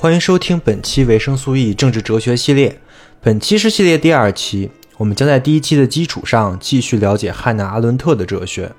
[0.00, 2.80] 欢迎收听本期维生素 E 政治哲学系列。
[3.20, 8.72] 本期是系列第二期，我们将在第一期的基础上继续了解汉娜·阿伦特的哲学。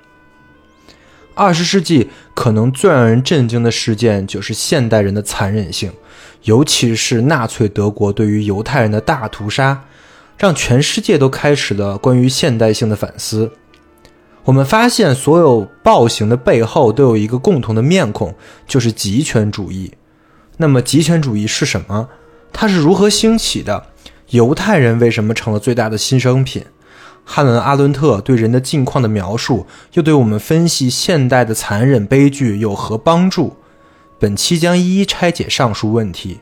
[1.36, 5.92] 二十世纪可能最让人震惊的事件就是现代人的残忍性，
[6.42, 9.84] 尤其是纳粹德国对于犹太人的大屠杀，
[10.40, 13.52] 让全世界都开始了关于现代性的反思。
[14.46, 18.34] 我们发现，所有暴行的背后都有一个共同的面孔，
[18.66, 19.92] 就是极权主义。
[20.62, 22.08] 那么极权主义是什么？
[22.54, 23.88] 它是如何兴起的？
[24.30, 26.64] 犹太人为什么成了最大的新生品？
[27.26, 33.58] 汉伦·阿伦特对人的境况的描述，又对我们分析现代的残忍悲剧有何帮助？
[34.20, 36.42] 本期将一一拆解上述问题。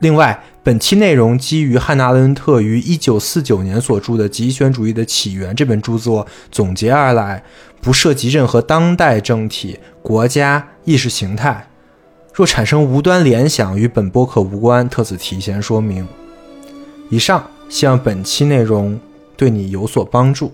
[0.00, 7.42] 另外，本期内容基于汉娜·阿伦特于1949年所著的《极权主义的起源》这本著作总结而来，
[7.80, 11.70] 不涉及任何当代政体、国家、意识形态。
[12.36, 16.06] 若产生无端联想，与本播客无关，特此提前说明。
[17.08, 19.00] 以上，希望本期内容
[19.38, 20.52] 对你有所帮助。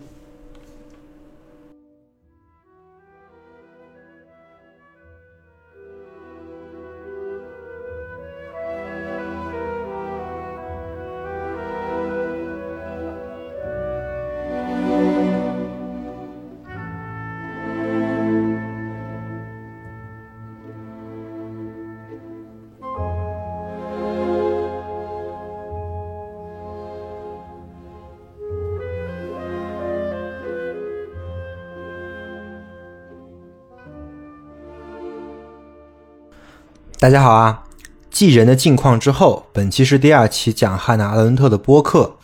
[37.03, 37.65] 大家好啊！
[38.13, 42.17] 继人的近况之后，本期是第二期讲汉娜·阿伦特的播客。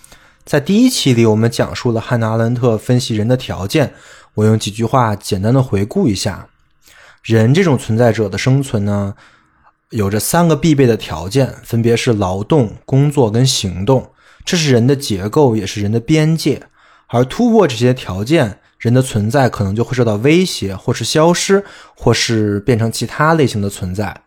[0.45, 3.93] 在第一期里，我们讲述了汉娜·阿伦特分析人的条件。
[4.35, 6.47] 我用几句话简单的回顾一下：
[7.25, 9.15] 人这种存在者的生存呢，
[9.91, 14.13] 有着三个必备的条件，分别是劳动、工作跟行动。
[14.45, 16.63] 这是人的结构，也是人的边界。
[17.09, 21.65] 而突破这些条件，人的存在可能就会受到威胁，或是消失，
[21.97, 24.23] 或是变成其他类型的存在。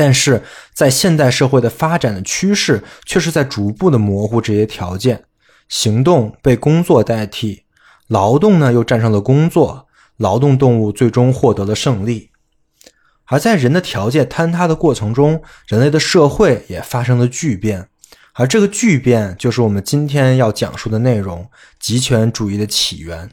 [0.00, 5.24] 但是在现代社会的发展的趋势，却是在逐步的模糊这些条件，
[5.68, 7.64] 行动被工作代替，
[8.06, 12.30] 劳动呢又战胜了工作，劳动动物最终获得了胜利。
[13.26, 17.90] 而在人的条件坍塌的过程中，人类的社会也发生了巨变，
[18.32, 23.30] 而这个巨变就是我们今天要讲述的内容——极权主义的起源。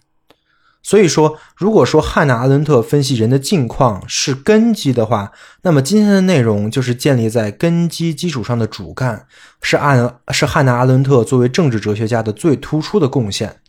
[0.84, 5.34] 所以说，如果说汉娜·阿伦特分析人的境况是根基的话，
[5.64, 9.28] 那么今天的内容就是建立在根基基础上的主干，
[9.62, 13.60] 是按是汉娜·阿伦特作为政治哲学家的最突出的贡献。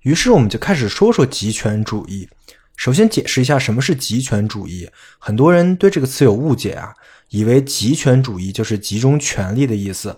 [0.00, 2.28] 于是，我们就开始说说极权主义。
[2.74, 4.90] 首先，解释一下什么是极权主义。
[5.20, 6.92] 很多人对这个词有误解啊，
[7.28, 10.16] 以为极权主义就是集中权力的意思。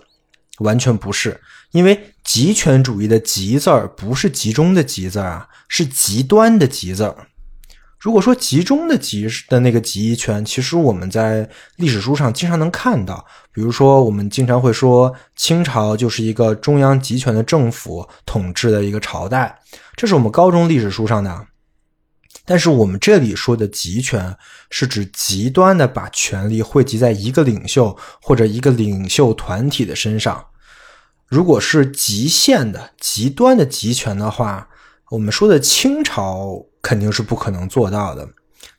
[0.59, 7.27] 完全不是，因为极权主义的“极”字儿不是集中的“极”字啊，是极端的“极”字儿。
[7.99, 19.59] 如果说集中的“极”的那个集权，其实我们在历史书上经常能看到，比如说我们经常会说清朝就是一个中央集权的政府统治的一个朝代，
[19.95, 21.47] 这是我们高中历史书上的。
[22.43, 24.35] 但是我们这里说的集权，
[24.69, 30.47] 是指极端的把权力汇集在一个领袖或者一个领袖团体的身上。
[31.27, 34.67] 如果是极限的、极端的集权的话，
[35.11, 38.29] 我们说的清朝肯定是不可能做到的。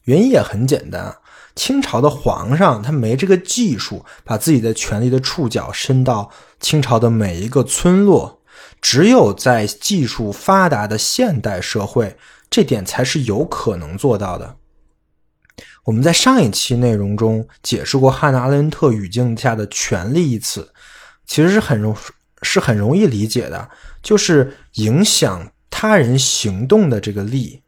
[0.05, 1.17] 原因也很简单，
[1.57, 6.31] 清朝的皇上他没这个技术，把自己的权力的触角伸到
[6.61, 8.43] 清朝的每一个村落。
[8.81, 12.17] 只有在技术发达的现代社会。
[12.51, 14.57] 这点才是有可能做到的。
[15.85, 20.73] 我们在上一期内容中解释过汉娜·阿伦特语境下的“权力”一词，
[21.27, 21.97] 其实是很容
[22.43, 23.71] 是很容易理解的，
[24.03, 27.63] 就是影响他人行动的这个力。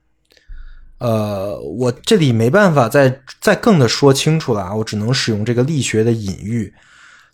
[0.99, 6.75] 呃，我这里没办法再再更的说清楚了啊，我只能使用这个力学的隐喻。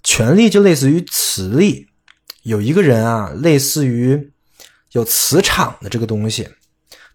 [0.02, 1.88] 权力就类似于磁力，
[2.42, 4.32] 有一个人啊，类似于
[4.92, 6.46] 有磁场的这个东西，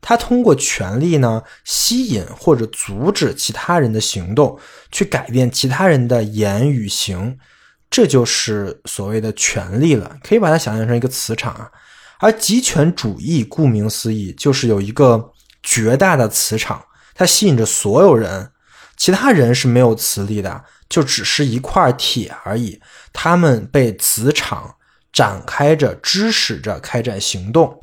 [0.01, 4.59] 他通过权力呢吸引或者阻止其他人的行动，
[4.91, 7.37] 去改变其他人的言语行，
[7.89, 10.17] 这就是所谓的权力了。
[10.23, 11.71] 可以把它想象成一个磁场啊。
[12.19, 15.33] 而极权主义顾名思义，就是有一个。
[15.61, 16.81] 绝大的磁场，
[17.13, 18.49] 它吸引着所有人，
[18.95, 22.79] 其他人是没有磁力的，就只是一块铁而已。
[23.11, 24.73] 他们被磁场
[25.11, 27.77] 展开着，支持着开展行动。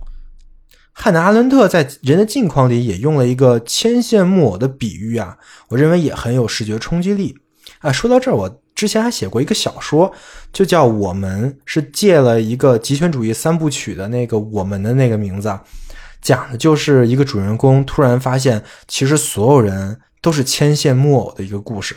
[0.98, 5.36] 汉娜·阿伦特在《人的境况》里也用了一个牵线木偶的比喻啊，
[5.68, 7.36] 我认为也很有视觉冲击力
[7.80, 7.92] 啊。
[7.92, 10.10] 说到这儿，我之前还写过一个小说，
[10.54, 15.56] 就叫《我们》，是借了一个极权主义三部曲的那个“我们”的那个名字。
[16.22, 21.94] 讲的就是一个主人公突然发现，其实所有人都是牵线木偶的一个故事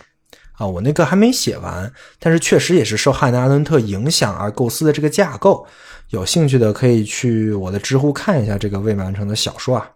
[0.59, 0.67] 啊！
[0.67, 5.65] 我那个还没写完，但是确实也是受汉娜·阿伦特影响而构思的这个架构。
[6.09, 9.89] 有兴趣的可以去我的知乎看一下这个未完成的小说啊。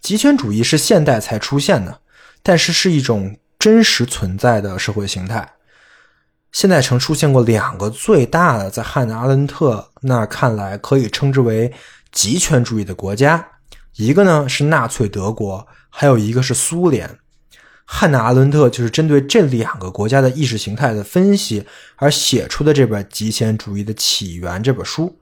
[0.00, 2.00] 极权主义是现代才出现的，
[2.42, 5.52] 但是是一种真实存在的社会形态。
[6.52, 11.72] 现在曾出现过两个最大的，在汉娜·阿伦特那儿看来可以称之为。
[12.12, 13.46] 极权主义的国家，
[13.96, 17.18] 一个呢是纳粹德国，还有一个是苏联。
[17.86, 25.18] 汉娜·阿伦特就是针对这两个国家的意识形态的分析而写出的这本《极权主义的起源》这本书。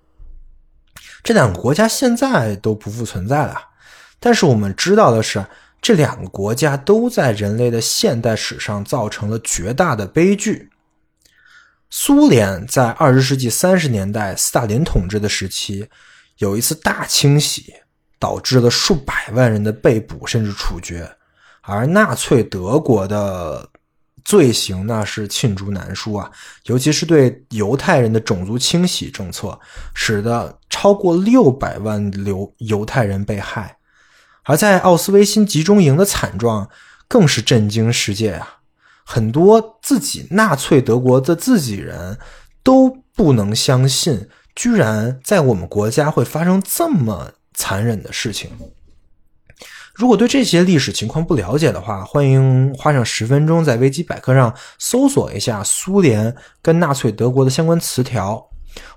[1.23, 3.55] 这两个国家现在都不复存在了，
[4.19, 5.45] 但是我们知道的是，
[5.81, 10.71] 这两个国家都在人类的现代史上造成了绝大的悲剧。
[11.91, 15.89] 苏联在二十世纪三十年代斯大林统治的时期。
[16.39, 17.73] 有一次大清洗，
[18.19, 21.09] 导致了数百万人的被捕甚至处决，
[21.67, 23.69] 而纳粹德国的
[24.25, 26.31] 罪行那是罄竹难书啊，
[26.65, 29.59] 尤其是对犹太人的种族清洗政策，
[29.95, 33.77] 使得超过六百万留犹太人被害，
[34.45, 36.69] 而在奥斯维辛集中营的惨状
[37.09, 38.61] 更是震惊世界啊！
[39.05, 42.19] 很多自己纳粹德国的自己人
[42.63, 44.29] 都不能相信。
[44.55, 48.51] 居然在我们国家会发生这么残忍的事情！
[49.95, 58.51] 如果对这些历史情况不了解的话，欢迎花上十分钟在维基百科上搜索一下苏联跟纳粹德国的相关词条。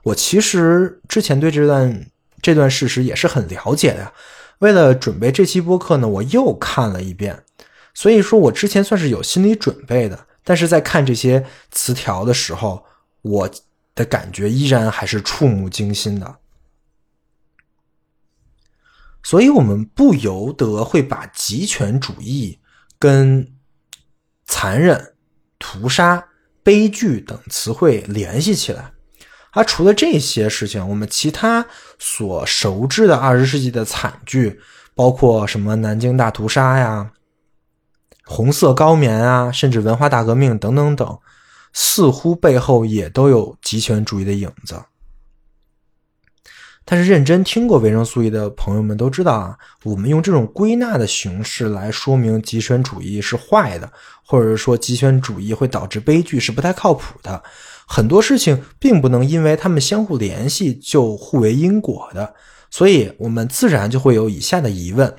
[0.03, 2.07] 我其实之前对这段
[2.41, 4.11] 这段事实也是很了解的，
[4.59, 7.43] 为了准备这期播客呢，我又看了一遍。
[7.93, 12.83] 所以说我之前算是有心理准备的，但是在看这些词条的时候，
[13.21, 13.49] 我。
[13.97, 16.35] 的感觉依然还是触目惊心的，
[19.27, 22.57] 所以我们不由得会把极权主义
[22.97, 23.45] 跟
[24.45, 25.15] 残忍、
[25.59, 26.25] 屠杀、
[26.63, 28.93] 悲剧等词汇联系起来。
[29.51, 31.65] 而除了这些事情，我们其他
[31.99, 34.61] 所熟知的二十世纪的惨剧，
[34.95, 37.11] 包括什么南京大屠杀呀、
[38.23, 41.19] 红色高棉啊，甚至文化大革命等等等。
[41.73, 44.81] 似乎背后也都有极权主义的影子，
[46.89, 53.91] 但是认真听过维生素 E 的朋友们都知道啊，我们用这种归纳的形式来说明极权主义是坏的，
[54.23, 57.43] 或者说极权主义会导致悲剧是不太靠谱的。
[57.85, 62.33] 很多事情并不能因为它们相互联系就互为因果的，
[62.71, 65.13] 所以我们自然就会有以下的疑问：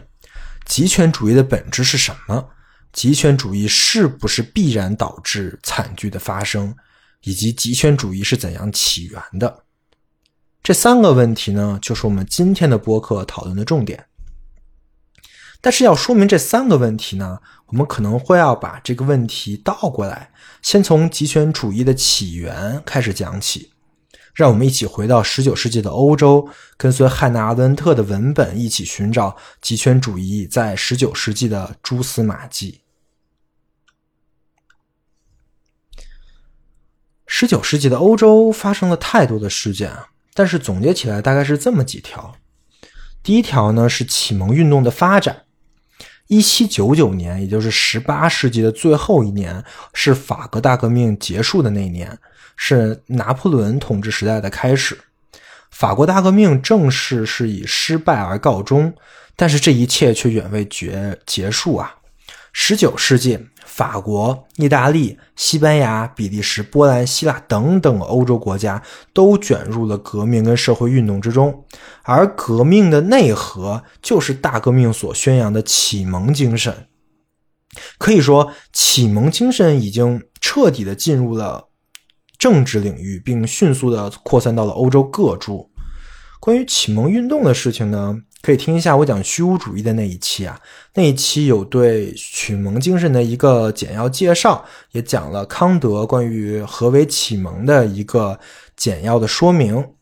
[0.65, 2.49] 极权主义的本质是什么？
[2.95, 6.75] 极权主义是不是必然导致惨剧的发生，
[7.25, 9.65] 以及极权主义是怎样起源的？
[10.69, 14.05] 这三个问题呢，就是我们今天的播客讨论的重点。
[15.63, 23.73] 但是要说明这三个问题呢，我们可能会要把这个问题倒过来，先从极权主义的起源开始讲起。
[24.35, 26.47] 让我们一起回到十九世纪的欧洲，
[26.77, 32.83] 跟随汉娜·阿伦特的文本，一起寻找极权主义在十九世纪的蛛丝马迹。
[37.27, 42.37] 十九世纪的欧洲发生了太多的事件啊，但是总结起来大概是这么几条。
[43.25, 45.43] 第一条呢是启蒙运动的发展。
[46.29, 52.17] 一七九九年，也就是十八世纪的最后一年，是法国大革命结束的那一年。
[52.55, 54.97] 是拿破仑统治时代的开始，
[55.73, 58.95] 法国大革命正式是以失败而告终，
[59.35, 61.97] 但是这一切却远未结结束啊！
[62.61, 68.83] 十九世纪，法国、意大利、西班牙、比利时、波兰、希腊等等欧洲国家
[69.15, 71.65] 都卷入了革命跟社会运动之中，
[72.03, 76.89] 而革命的内核就是大革命所宣扬的启蒙精神。
[77.97, 81.69] 可以说，启蒙精神已经彻底的进入了
[82.37, 85.71] 政治领域，并迅速的扩散到了欧洲各处。
[86.41, 88.17] 关于启蒙运动的事情呢，
[88.49, 90.59] 可以听一下我讲虚无主义的那一期啊，
[90.95, 98.41] 那一期有对启蒙精神的一个简要介绍，也讲了康德关于何为启蒙的一个
[98.75, 99.93] 简要的说明。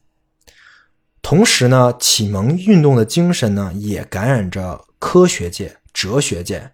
[1.21, 6.71] 同时呢，启蒙运动的精神呢，也感染着科学界、哲学界。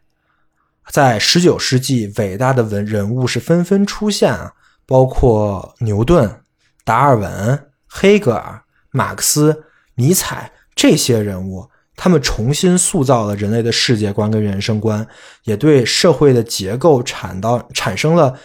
[0.91, 4.53] 在十九世纪，伟大的文人物是纷纷出现啊，
[4.85, 6.43] 包括牛顿、
[6.85, 9.65] 达尔文、黑格尔、马克思、
[9.95, 15.07] 尼采这些人物，他们重新塑造了人类的世界观跟人生观，
[15.45, 18.39] 也对社会的结构产到产生了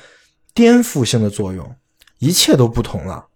[0.53, 1.75] 颠覆性的作用，
[2.19, 3.27] 一切都不同了。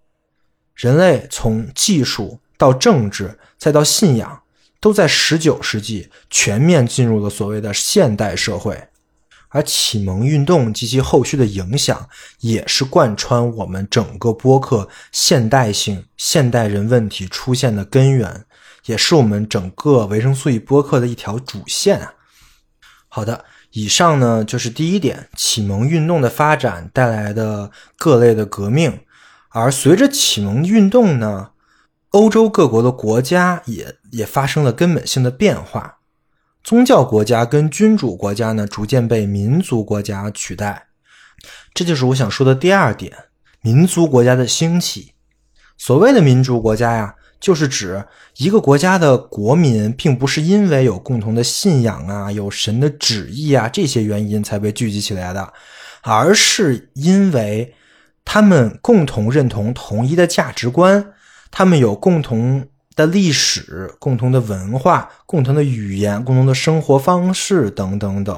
[0.75, 4.41] 人类从技术到政治再到信仰，
[4.79, 8.87] 都在十九世纪全面进入了所谓的现代社会。
[9.53, 12.07] 而启蒙运动及其后续的影响，
[12.39, 18.45] 也是贯穿我们整个播客现代性、现代人问题出现的根源，
[18.85, 22.13] 也是我们整个维生素 E 播客的一条主线啊。
[23.07, 29.01] 好的，以上呢就是第一点，启蒙运动的发展带来的各类的革命，
[29.49, 31.51] 而随着启蒙运动呢，
[32.11, 35.97] 欧洲各国的国家也也发生了根本性的变化。
[36.63, 40.87] 宗教国家跟君主国家呢，逐渐被民族国家取代，
[41.73, 43.11] 这就是我想说的第二点：
[43.61, 45.13] 民族国家的兴起。
[45.77, 48.05] 所谓的民族国家呀，就是指
[48.37, 55.51] 一个国家的国民，并不是因为有共同的信仰啊、有神的旨意啊这些原因才被聚集起来的，
[56.03, 57.73] 而是因为
[58.23, 61.13] 他们共同认同统一的价值观，
[61.51, 62.65] 他们有共同。
[62.93, 68.37] 的历史、共同的文化、共同的语言、共同的生活方式等等等，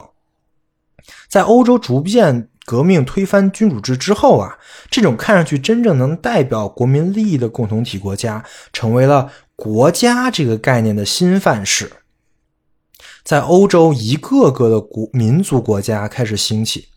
[1.27, 4.57] 在欧洲逐渐革命推翻君主制之后啊，
[4.89, 11.91] 这种看上去真正能代表国民利益的共同体国家，成为了国家这个概念的新范式。
[13.23, 16.87] 在欧洲，一个个的国民族国家开始兴起，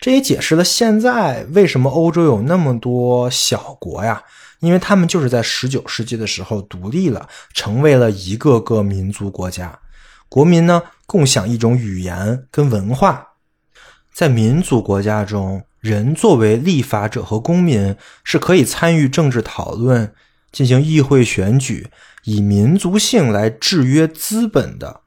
[0.00, 4.22] 这也解释了现在为什么欧洲有那么多小国呀。
[4.60, 9.78] 因为他们就是在十九世纪的时候独立了，成为了一个个民族国家，
[10.28, 13.27] 国民呢共享一种语言跟文化。
[14.12, 20.12] 在民族国家中，人作为立法者和公民是可以参与政治讨论、
[20.50, 21.88] 进行议会选举，
[22.24, 25.00] 以民族性来制约资本的。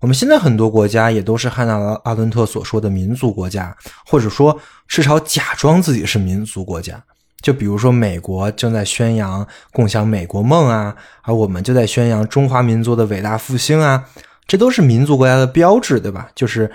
[0.00, 4.58] 我们现在很多国家也都是汉娜·阿伦特所说的民族国家，或者说
[4.88, 7.02] 至少假装自己是民族国家。
[7.40, 14.04] 就比如说，美国正在宣扬共享美国梦啊，而我们就在宣扬中华民族的伟大复兴啊，
[14.46, 16.28] 这都是民族国家的标志，对吧？
[16.34, 16.70] 就是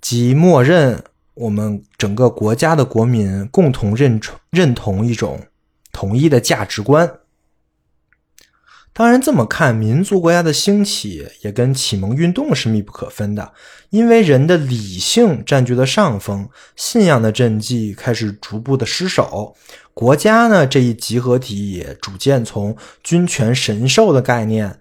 [0.00, 1.02] 即默认
[1.34, 5.46] 我们整个国家的国民共同认认同一种
[5.92, 7.18] 统一的价值观。
[8.92, 13.52] 当然，这么看，民族国家的兴起也跟启蒙运动是密不可分的，
[13.90, 19.54] 因为人的理性占据了上风，信仰的政绩开始逐步的失守。
[19.94, 24.80] 国家呢这一集合体也逐渐从君权神授的概念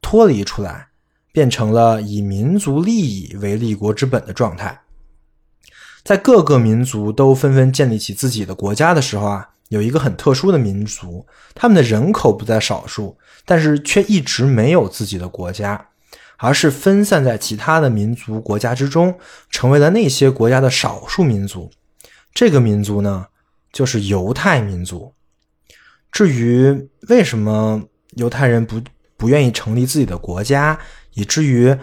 [0.00, 0.88] 脱离出来，
[1.34, 4.82] 变成了以民族利益为立国之本的状态。
[6.04, 11.26] 在各个民族都纷纷建立起自己的国家的时候啊，有一个很特殊的民族，
[11.56, 15.88] 他们的人口不在少数，但是却一直没有自己的国家，
[16.36, 19.18] 而是分散在其他的民族国家之中，
[19.50, 21.68] 成为了那些国家的少数民族。
[22.32, 23.26] 这个民族呢？
[23.72, 25.12] 就是犹太民族。
[26.12, 28.80] 至于为什么犹太人不
[29.16, 30.78] 不愿意成立自己的国家，
[31.14, 31.76] 以至于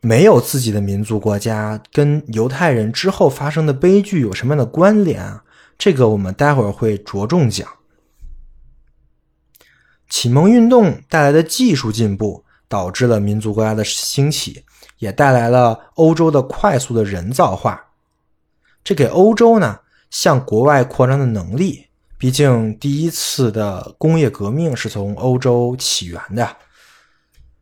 [0.00, 5.44] 没有自己的民族国家，跟犹太人之后发生的悲剧有什么样的关联啊？
[5.78, 7.68] 这个我们待会儿会着重讲。
[10.08, 14.64] 启蒙运动带来的技术进步，导致了民族国家的兴起，
[14.98, 17.82] 也带来了欧洲的快速的人造化。
[18.84, 19.80] 这给欧洲呢？
[20.08, 26.56] 向国外扩张的能力，毕竟第一次的工业革命是从欧洲起源的，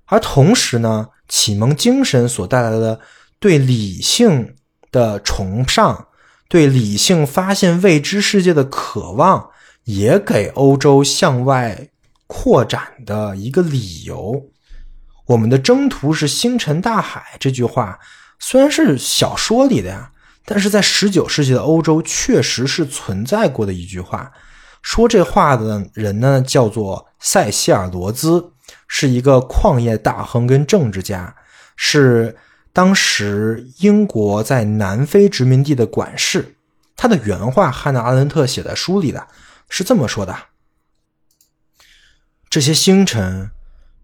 [0.06, 3.00] 而同时呢，启蒙精神所带来的
[3.38, 4.54] 对理性
[4.90, 6.06] 的崇尚，
[6.48, 9.50] 对理性发现未知世界的渴望，
[9.84, 11.88] 也给欧洲向外
[12.26, 14.50] 扩展的一个理由。
[15.26, 17.98] 我们的征途是星辰大海这句话。
[18.38, 20.10] 虽然是小说里的呀，
[20.44, 24.30] 但是在十九世纪的欧洲确实是存在过的一句话。
[24.82, 28.52] 说这话的人呢，叫做塞西尔罗兹，
[28.86, 31.36] 是一个矿业大亨跟政治家，
[31.76, 32.36] 是
[32.72, 36.56] 当时英国在南非殖民地的管事。
[36.96, 39.26] 他的原话，汉娜·阿伦特写在书里的
[39.68, 40.36] 是这么说的
[42.48, 43.50] ：“这些星辰，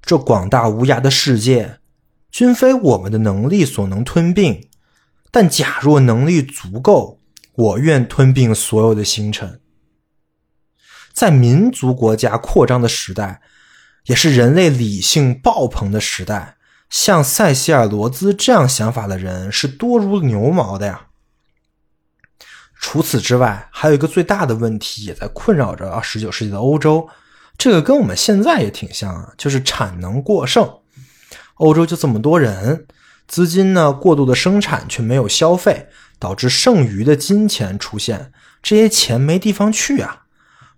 [0.02, 1.78] 这广大无涯的世界，
[2.30, 4.68] 均非我们的能力所能吞并。
[5.30, 7.20] 但假若能力足够，
[7.54, 9.60] 我愿吞并所有的星辰。
[11.12, 13.40] 在民族国家扩张的时代，
[14.06, 16.56] 也是人类理性爆棚的时代。
[16.88, 21.06] 像塞西尔·罗兹这样想法的人，是多如牛毛的呀。”
[22.80, 27.08] 除此之外，还有一个最大的问题也在困扰着啊，十九世纪的欧洲。
[27.58, 30.78] 这个跟我们现在也挺像啊，就是产能过剩。
[31.56, 32.86] 欧洲就这么多人，
[33.28, 35.88] 资金呢过度的生产却没有消费，
[36.18, 40.22] 导致剩余的金钱出现，这些钱没地方去啊。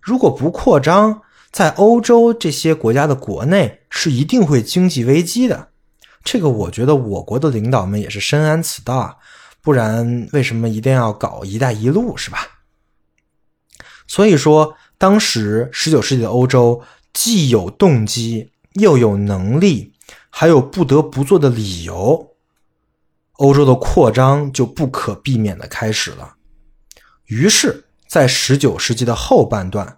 [0.01, 1.21] 如果不扩张，
[1.53, 5.69] 在欧洲这些国家的国内是一定会经济危机的。
[6.23, 9.15] 这个我觉得我国的领导们也是深谙此道啊。
[9.61, 12.39] 不然，为什么一定要搞“一带一路”是吧？
[14.07, 16.81] 所以说，当时十九世纪的欧洲
[17.13, 19.93] 既有动机，又有能力，
[20.29, 22.35] 还有不得不做的理由，
[23.33, 26.35] 欧洲的扩张就不可避免的开始了。
[27.27, 29.97] 于是，在十九世纪的后半段，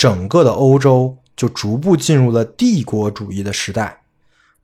[0.00, 4.00] 整个的欧洲就逐步进入了帝国主义的时代。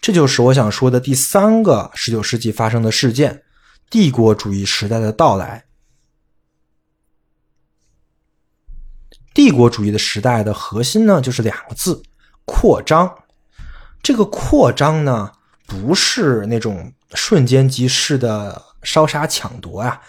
[0.00, 3.42] 这就是我想说的第三个十九世纪发生的事件。
[3.90, 5.66] 帝国主义时代的到来，
[9.34, 12.02] 帝国主义的时代的核心呢，就是两个字：
[12.46, 13.14] 扩张。
[14.02, 15.30] 这个扩张呢，
[15.66, 20.00] 不是那种瞬间即逝的烧杀抢夺啊，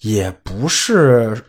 [0.00, 1.42] 也不是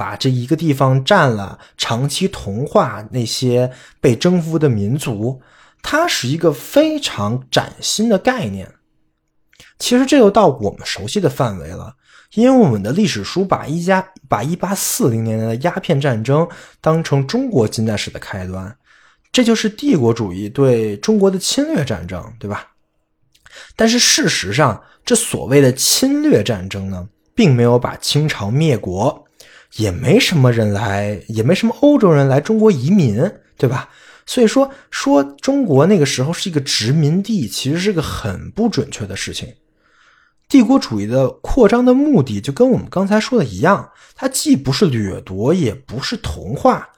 [0.00, 5.42] 把这一个地方占了，长期同化那些被征服的民族，
[5.82, 8.72] 它是一个非常崭新的概念。
[9.78, 11.94] 其实这就到我们熟悉的范围了，
[12.32, 16.48] 因为我们的历史书把一加把一八四零年的鸦片战争
[16.80, 18.74] 当成中国近代史的开端，
[19.30, 22.68] 这就是帝国主义对中国的侵略战争，对吧？
[23.76, 29.26] 但是事实上，这所谓的侵略战争呢，并没有把清朝灭国，
[29.76, 33.16] 也没什么人来，也没什么欧洲人来中国移民，
[33.56, 33.88] 对吧？
[34.26, 39.54] 所以说，说中国那个时候是一个殖民地，其实是个很不准确的事情。
[40.48, 46.88] 帝国主义的扩张的目的就跟我们刚才说的一样，它既不是掠夺，也不是同化，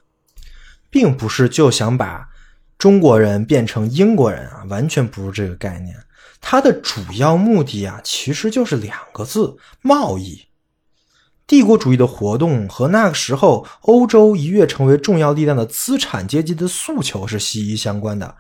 [0.91, 2.29] 并不是就想把
[2.79, 5.95] 中国人变成英国人啊，完全不是这个概念。
[6.41, 10.47] 它的主要目的啊，其实就是两个字：贸易。
[11.47, 18.35] 帝国主义的活动和那个时候欧洲一跃成为重要力量的资产阶级的诉求是息息相关的。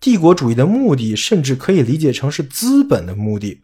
[0.00, 3.60] 帝国主义的目的甚至可以理解成是资本的目的。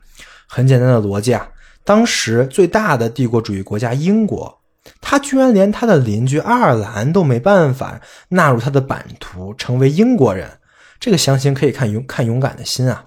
[0.47, 1.49] 很简单的逻辑啊，
[1.85, 4.61] 当时最大的帝国主义国家英国，
[5.01, 10.59] 他居然连他的邻居爱尔兰都没办法纳入他的版图，成为英国人。
[11.01, 13.07] 这个详情可以看勇看勇敢的心啊。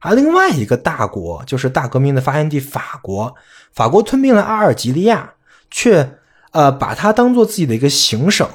[0.00, 3.34] 而另外一个大国就是大革命的发源地法国，
[3.72, 5.32] 法国吞并了阿尔及利亚，
[5.70, 6.18] 却
[6.52, 8.48] 呃把它当做自己的一个行省，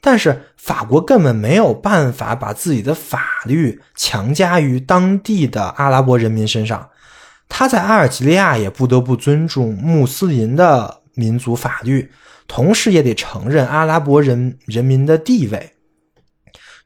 [0.00, 6.90] 但是法国根本没有办法把自己的法律强加于当地的阿拉伯人民身上。
[7.48, 12.12] 他在阿尔及利亚也不得不尊重穆斯林的民族法律，
[12.46, 15.74] 同时也得承认阿拉伯人人民的地位。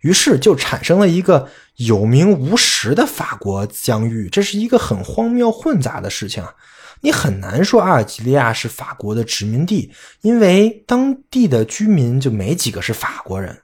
[0.03, 6.55] 于是就产生了一个有名无实的法国疆域，这是一个很荒谬混杂的事情啊！
[7.01, 13.63] 你很难说阿尔及利亚是法国的殖民地，因为当地的居民就没几个是法国人。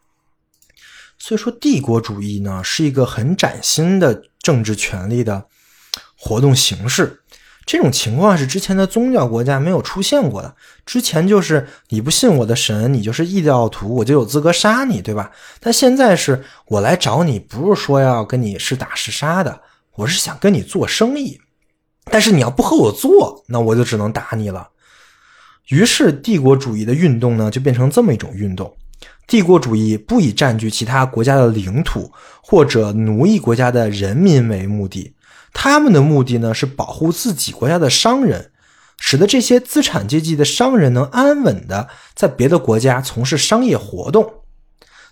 [1.19, 5.47] 所以说，帝国主义呢是一个很崭新的政治权利的。
[6.21, 7.21] 活动形式，
[7.69, 10.55] 这种情况是之前的宗教国家没有出现过的。
[10.87, 15.31] 之前就是你不信我的神，你就是异教徒，我就有资格杀你，对吧？
[15.61, 19.61] 但现在是我来找你，不是说要跟你是打是杀的，
[19.97, 21.39] 我是想跟你做生意。
[22.07, 24.67] 但是你要不和我做，那我就只能打你了。
[25.69, 28.75] 于是帝国主义的运动呢，就变成这么一种运动：
[29.27, 35.13] 帝国主义不以占据其他国家的领土或者奴役国家的人民为目的。
[35.53, 38.53] 他们的目的呢是保护自己国家的商人，
[38.99, 44.43] 使得这些资产阶级的商人能安稳的在别的国家从事商业活动。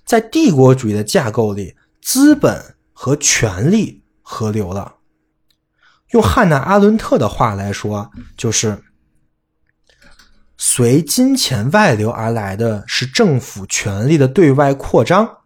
[0.04, 4.94] 在帝国主义的架构里，资本和权力合流了。
[6.10, 8.84] 用汉娜·阿伦特的话来说，就是
[10.56, 15.38] 随金钱外流而来的是政府权力的对外扩张。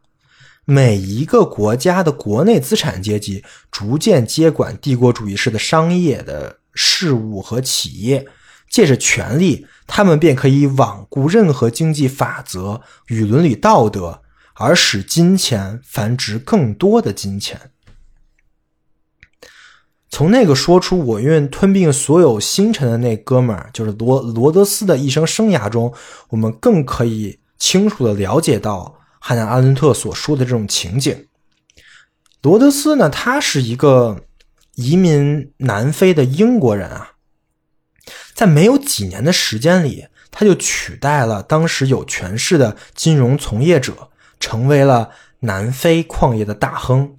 [0.65, 8.27] 每一个国家的国内资产阶级逐渐接管帝国主义式的商业的事务和企业，
[8.71, 14.23] 借着权力，他们便可以罔顾任何经济法则与伦理道德，
[14.55, 17.73] 而使金钱繁殖更多的金钱。
[20.13, 25.93] 从那个说出“我愿吞并所有星辰”的那哥们儿，就是罗罗德斯的一生生涯中，
[26.29, 31.27] 我们更可以清楚的了解到汉娜·阿伦特所说的这种情景。
[32.43, 34.25] 罗德斯呢，他是一个
[34.75, 37.13] 移民南非的英国人啊，
[38.35, 44.09] 在没有几年的时间里，他就取代了当时有权势的金融从业者，
[44.41, 47.17] 成为了南非矿业的大亨。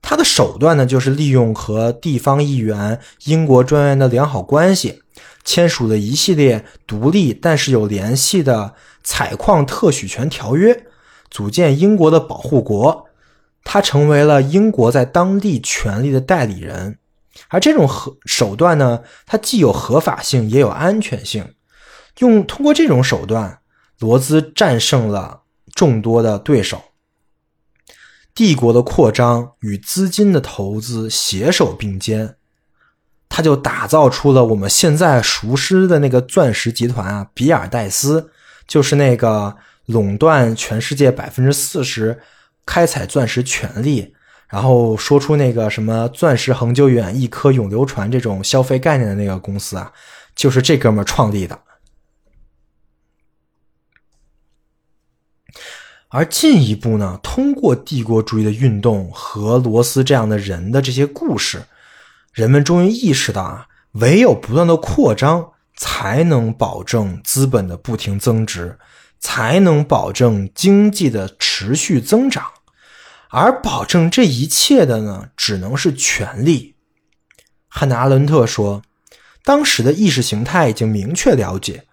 [0.00, 5.02] 他的手段呢，就是利用和地方议员、英国专员的良好关系，
[5.44, 10.86] 签署了一系列独立但是有联系的采矿特许权条约，
[11.34, 13.06] 组建英国的保护国。
[13.66, 16.98] 他成为了英国在当地权力的代理人。
[17.48, 21.54] 而这种合手段呢，它既有合法性，也有安全性。
[22.18, 23.60] 用通过这种手段，
[23.98, 25.40] 罗兹战胜了
[25.74, 26.82] 众多的对手。
[28.34, 32.36] 帝国的扩张与资金的投资携手并肩，
[33.30, 38.30] 他就打造出了我们现在熟知的那个钻石集团啊，比尔戴斯
[38.68, 42.20] 就是那个垄断全世界百分之四十
[42.64, 44.14] 开采钻石权利，
[44.48, 49.92] 然后说出那个什么“钻石恒久远，一颗永流传”这种消费概念的那个公司啊，
[50.34, 51.58] 就是这哥们儿创立的。
[56.08, 61.64] 而进一步呢，通过帝国主义的运动和罗斯这样的人的这些故事，
[62.32, 68.78] 人们终于意识到啊，唯有不断的扩张，才能保证资本的不停增值，
[69.24, 72.44] 才能保证经济的持续增长。
[73.30, 76.76] 而保证这一切的呢，只能是权力。
[77.68, 78.82] 汉娜·阿伦特说，
[79.42, 81.86] 当时的意识形态已经明确了解，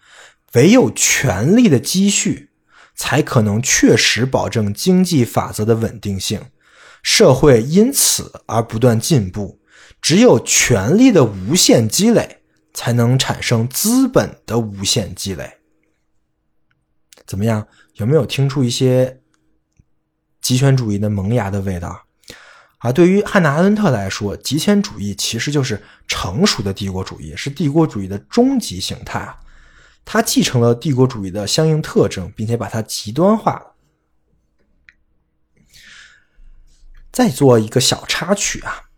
[0.56, 2.50] 唯有权力的积蓄。
[2.94, 6.40] 才可能确实保证经济法则的稳定性，
[7.02, 9.60] 社会因此而不断进步。
[10.02, 12.42] 只有权力的无限积累，
[12.74, 15.61] 才能产生资本的无限积累。
[17.26, 17.68] 怎么样？
[17.96, 19.22] 有没有听出一些
[20.42, 22.06] 极权主义的萌芽的味道？
[22.80, 29.38] 而对于汉娜·阿伦特来说，极权主义其实就是成熟的帝国主义，是帝国主义的终极形态啊。
[30.04, 33.76] 他继承了帝国主义的相应特征，并且把它极端化了。
[37.12, 38.90] 再做一个小插曲啊，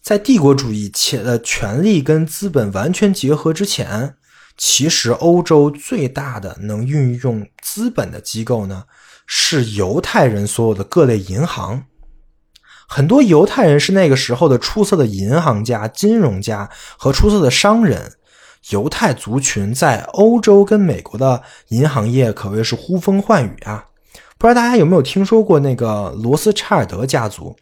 [0.00, 4.14] 在帝国主义且的权力跟资本完全结合之前，
[4.56, 8.84] 其实欧洲最大的能运用资本的机构呢，
[9.26, 11.84] 是犹太人所有的各类银行。
[12.86, 18.12] 很多犹太人是那个时候的出色的银行家、金融家和出色的商人。
[18.70, 23.86] 犹太族群在欧洲跟美国的银行业可谓是呼风唤雨啊！
[24.38, 27.56] 不知道大家有没有听说过那个罗斯柴尔德家族？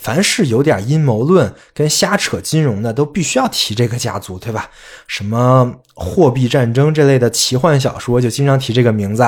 [0.00, 4.70] 凡是有点阴谋论跟瞎扯金融的，都必须要提这个家族，对吧？
[5.06, 9.22] 什么货币战争这类的奇幻小说就经常提这个名字。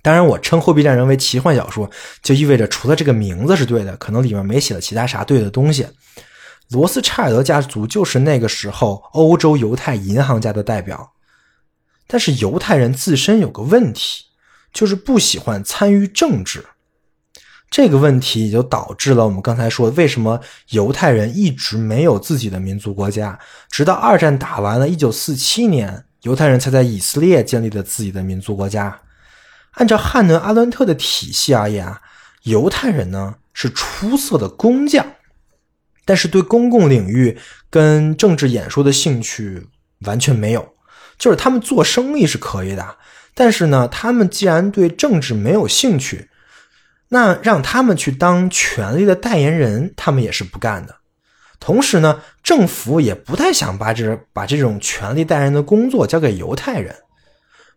[0.00, 1.90] 当然，我称货币战争为奇幻小说，
[2.22, 5.86] 就意味着除了这个名字是对的，可能里面没写了其他啥对的东西。
[6.70, 11.12] 罗斯柴尔德家族就是那个时候欧洲犹太银行家的代表，
[12.06, 14.24] 但是犹太人自身有个问题，
[14.72, 16.64] 就是不喜欢参与政治。
[17.70, 23.38] 这个问题也就导致了我们刚才说，为什么犹太人一直没有自己的民族国家，
[23.70, 29.00] 直到二战打完了，一九四七年，犹太人才在以色列建立了自己的民族国家。
[29.72, 32.00] 按照汉能阿伦特的体系而言啊，
[32.44, 35.06] 犹太人呢是出色的工匠。
[36.04, 37.36] 但是对公共领域
[37.68, 39.66] 跟政治演说的兴趣
[40.06, 40.72] 完全没有，
[41.18, 42.96] 就是他们做生意是可以的，
[43.34, 46.30] 但是呢，他们既然对政治没有兴趣，
[47.08, 50.96] 那让他们去当权力的代言人，他们也是不干的。
[51.58, 56.94] 同时呢，政府也不太想把这把这种权力代言人的工作交给犹太人，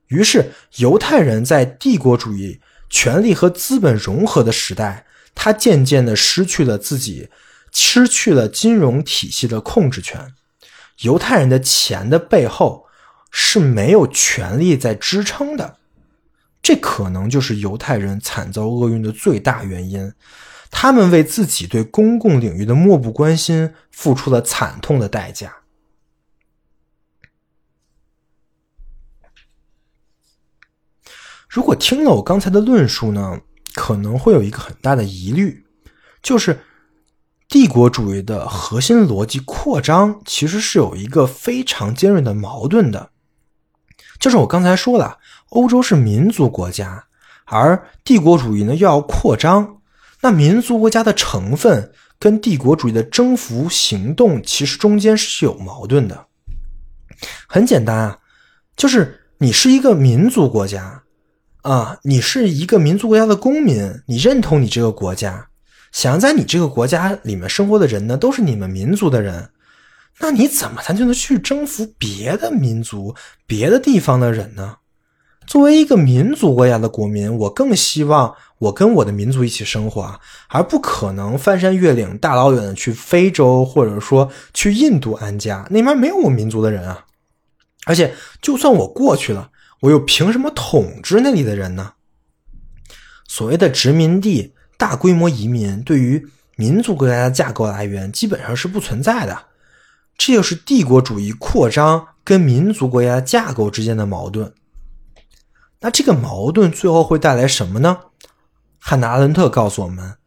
[0.07, 7.29] 于是犹太人在帝国主义权力和资本融合的时代，他渐渐的失去了自己。
[7.73, 10.33] 失去了金融体系的控制权，
[11.03, 12.85] 犹太人的钱的背后
[13.31, 15.77] 是没有权力在支撑的，
[16.61, 20.13] 这可能就是犹太人惨遭厄运的最大原因。
[20.69, 25.57] 他们为自己对公共领域的漠不关心付出了惨痛的代价。
[31.49, 33.41] 如果听了我刚才的论述呢，
[33.73, 35.65] 可能会有一个很大的疑虑，
[36.21, 36.61] 就是
[37.49, 43.11] 帝国主义的核心逻辑扩张其实是有一个非常尖锐的矛盾的，
[44.17, 45.19] 就是我刚才说了，
[45.51, 47.05] 欧洲是民族国家，
[47.45, 49.77] 而帝国主义呢又要扩张，
[50.21, 56.25] 那民族国家的成分跟帝国主义的征服行动其实中间是有矛盾的。
[57.47, 58.19] 很简单啊，
[58.75, 61.03] 就是你是一个民族国家。
[61.63, 65.49] 啊，你是一个民族国家的公民，你认同你这个国家，
[65.91, 69.51] 想在你这个国家里面生活的人呢，都是你们民族的人，
[70.19, 73.13] 那你怎么才能去征服别的民族、
[73.45, 74.77] 别的地方的人呢？
[75.47, 87.05] 作为一个民族国家的国民，我更希望我跟我的民族一起生活，而不可能翻山越岭、大老远的去非洲，或者说去印度安家，那边没有我民族的人啊。
[87.85, 89.49] 而且，就算我过去了。
[89.81, 91.93] 我又凭什么统治那里的人呢？
[93.27, 99.45] 所谓的殖民地大规模移民，对于民族国家的架构来源基本上是不存在的。
[100.15, 104.53] 这就是帝国主义扩张跟民族国家架构之间的矛盾。
[105.81, 107.97] 那这个矛盾最后会带来什么呢？
[108.79, 110.17] 汉娜·阿伦特告诉我们，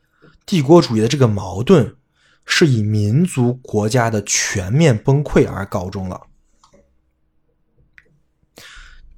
[0.44, 1.96] 帝国主义的这个矛盾
[2.44, 6.22] 是以民族国家的全面崩溃而告终了。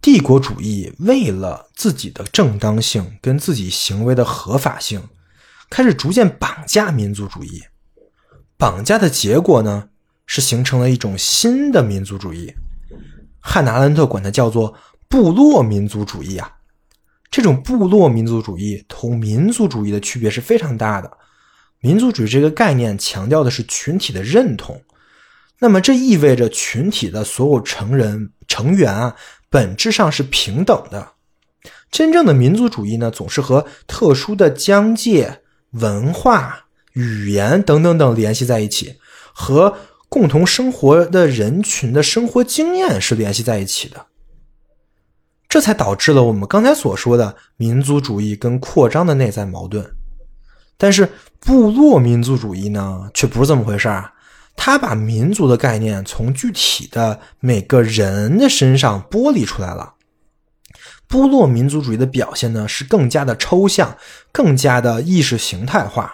[0.00, 5.02] 帝国主义为了自己的正当性跟自己行为的合法性，
[5.68, 7.64] 开始逐渐绑架民族主义。
[8.56, 9.88] 绑架的结果呢，
[10.26, 12.54] 是形成了一种新的民族主义。
[13.40, 14.74] 汉娜·阿伦特管它叫做
[15.08, 16.52] 部落民族主义啊。
[17.30, 21.10] 这种部落民族主义同民族主义的区别是非常大的。
[21.80, 24.80] 民族主义这个概念强调的是群体的认同，
[25.58, 29.16] 那么这意味着群体的所有成人成员啊。
[29.48, 31.12] 本质上是平等的。
[31.90, 35.40] 真正的民族主义呢，总是和特殊的疆界、
[35.70, 38.96] 文化、语言等等等联系在一起，
[39.32, 39.76] 和
[40.08, 44.06] 共同生活的人群的生活经验是联系在一起的。
[45.48, 49.84] 这才导致了我们刚才所说的民族主义跟扩张的内在矛盾。
[50.76, 51.08] 但是
[51.40, 54.12] 部落民族主义呢，却不是这么回事儿。
[54.56, 59.94] 他把民族的概念从具体的每个人的身上剥离出来了。
[61.06, 63.96] 部落民族主义的表现呢，是更加的抽象，
[64.32, 66.12] 更加的意识形态化，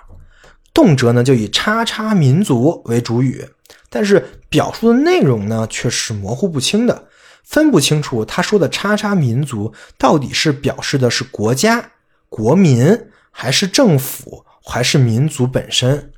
[0.75, 3.49] 动辄呢就以“叉叉民族”为主语，
[3.89, 7.07] 但是表述的内容呢却是模糊不清的，
[7.45, 11.91] 分不清楚他说的“叉叉民族”到底是表示的是国家、
[12.29, 12.99] 国民，
[13.31, 16.13] 还是政府，还是民族本身。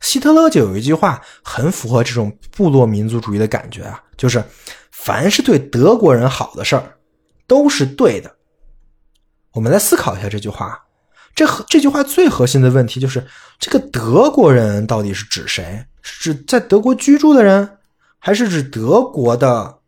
[0.00, 4.42] 希特勒就有一句话很符合这种部落民族主义的感觉啊，就是
[4.90, 6.98] 凡是对德国人好的事儿
[7.46, 8.34] 都是对的。
[9.52, 10.86] 我们来思考一下这句话，
[11.34, 13.24] 这这句话最核心的问题就是
[13.58, 15.86] 这个德国人到底是指谁？
[16.02, 17.78] 是指在德国居住的人，
[18.18, 19.78] 还是指德国的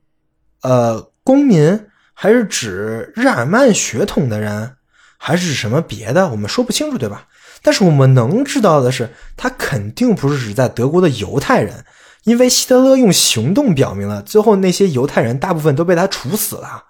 [0.64, 4.76] 呃公民，还是指日耳曼血统的人，
[5.18, 6.28] 还是什么别的？
[6.30, 7.28] 我们说不清楚，对吧？
[7.62, 11.84] 但是我们能知道的是，他肯定不是指在德国的犹太人，
[12.24, 16.84] 因为希特勒用行动表明了，最后那些犹太人大部分都被他处死了。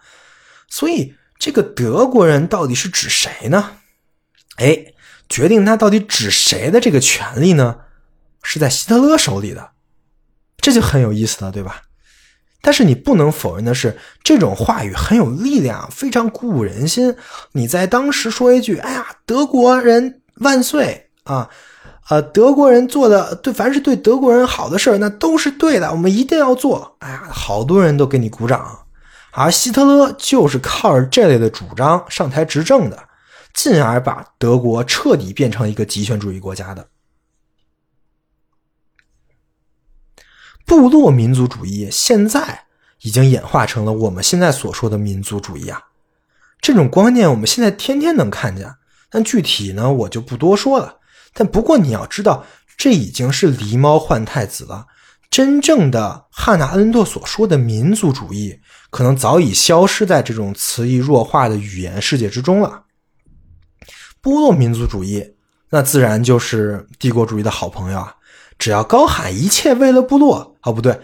[0.68, 3.76] 所以，这个德国人到底是指谁呢？
[4.56, 4.86] 哎，
[5.28, 7.76] 决定他到底指谁的这个权利呢，
[8.42, 9.70] 是在希特勒手里的，
[10.58, 11.83] 这就很有意思了，对吧？
[12.64, 17.14] 但是你不能否认的是，这种话语很有力量，非常鼓舞人心。
[17.52, 21.48] 你在当时说一句：“哎呀，德国人。”万岁啊！
[22.10, 26.96] 呃，德国人做的对，凡是对德国人好的事儿，那都是对的，我们一定要做。
[26.98, 28.80] 哎呀，好多人都给你鼓掌。
[29.30, 32.98] 而希特勒就是靠着这类的主张上台执政的，
[33.54, 36.84] 进而把德国彻底变成一个极权主义国家的。
[40.64, 42.64] 部落民族主义现在
[43.02, 45.80] 已经演化成了我们现在所说的民族主义啊！
[46.60, 48.74] 这种观念我们现在天天能看见。
[49.10, 50.96] 但具体呢，我就不多说了。
[51.32, 52.44] 但不过你要知道，
[52.76, 54.86] 这已经是狸猫换太子了。
[55.30, 58.58] 真正的汉娜·恩特所说的民族主义，
[58.90, 62.84] 可能早已消失在这种词义弱化的语言世界之中了。
[64.20, 65.34] 部落民族主义，
[65.70, 68.16] 那自然就是帝国主义的好朋友啊！
[68.58, 71.00] 只要高喊一切为了部落，哦不对，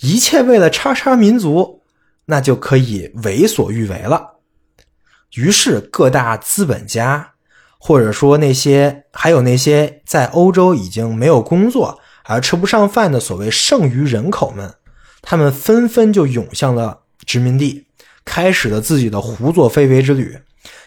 [0.00, 1.82] 一切为了叉叉民族，
[2.26, 4.38] 那就可以为所欲为了。
[5.34, 7.32] 于是各大资本家。
[7.80, 14.74] 或者说那些还有那些在欧洲已经没有工作而吃不上饭的所谓剩余人口们，
[15.22, 17.86] 他们纷纷就涌向了殖民地，
[18.24, 20.36] 开始了自己的胡作非为之旅，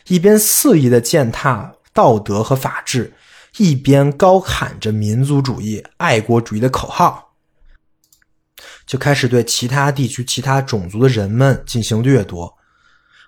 [0.08, 3.14] 一边肆意的践踏道德和法治，
[3.58, 7.34] 一边高喊着民族主义、爱国主义的口号，
[8.86, 12.58] 就开始对其他地区、其他种族的人们进行掠夺，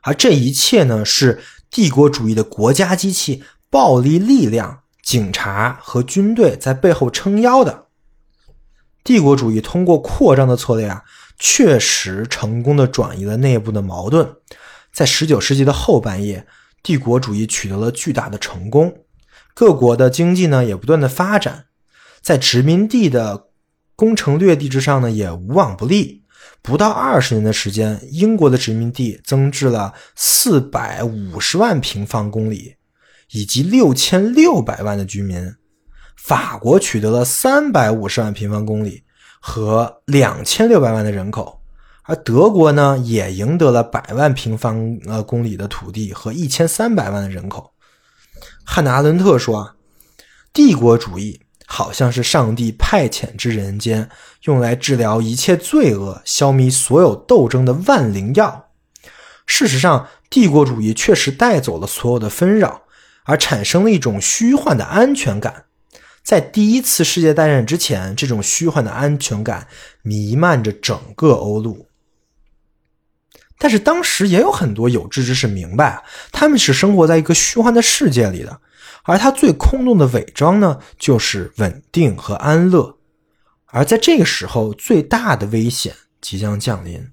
[0.02, 3.44] 而这一切呢，是帝国主义的国家机器。
[3.70, 7.88] 暴力力量、警察和军队在背后撑腰的
[9.04, 11.04] 帝国主义，通过扩张的策略啊，
[11.40, 14.32] 确实成功的转移了内部的矛盾。
[14.92, 16.46] 在十九世纪的后半叶，
[16.84, 19.03] 帝国主义取得了巨大的成功，
[19.54, 21.66] 各国的经济呢也不断的发展，
[22.22, 23.48] 在殖民地的
[23.96, 26.24] 攻城略地之上呢也无往不利。
[26.62, 32.76] 不到二十年的时间，英国的殖民地增至了四百五十万平方公里。
[33.32, 35.56] 以及六千六百万的居民，
[36.16, 39.02] 法国取得了三百五十万平方公里
[39.42, 41.60] 和两千六百万的人口，
[42.04, 47.73] 而德国呢也赢得了百万平方呃公里的土地和一千三百万的人口。
[48.64, 49.76] 汉娜·阿伦特说啊，
[50.52, 54.10] 帝国主义好像是上帝派遣至人间，
[54.44, 58.70] 用来治疗一切罪恶、消弭所有斗争的万灵药。
[59.46, 62.84] 事实上，帝国主义确实带走了所有的纷扰。
[63.26, 65.64] 而产生了一种虚幻的安全感，
[66.26, 69.66] 在第一次世界大战之前，这种虚幻的安全感
[70.02, 71.88] 弥漫着整个欧陆。
[73.58, 78.60] 但是当时也有很多有志之士明白，他们是生活在一个虚幻的世界里的，
[79.04, 82.98] 而他最空洞的伪装呢，就是稳定和安乐。
[83.68, 87.10] 而在这个时候，最大的危险即将降临，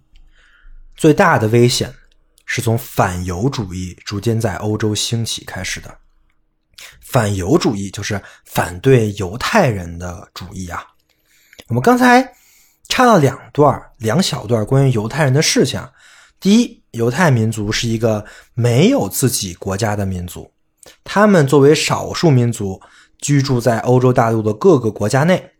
[0.96, 1.94] 最大的危险。
[2.53, 5.98] 是从反犹主义逐渐在欧洲兴起开始的。
[7.00, 10.85] 反犹主义就是反对犹太人的主义啊。
[11.68, 12.35] 我们刚才
[12.88, 15.81] 插了两段两小段关于犹太人的事情。
[16.40, 18.24] 第一，犹太民族是一个
[18.55, 20.50] 没有自己国家的民族，
[21.05, 22.81] 他们作为少数民族
[23.18, 25.50] 居住在欧洲大陆的各个国家内。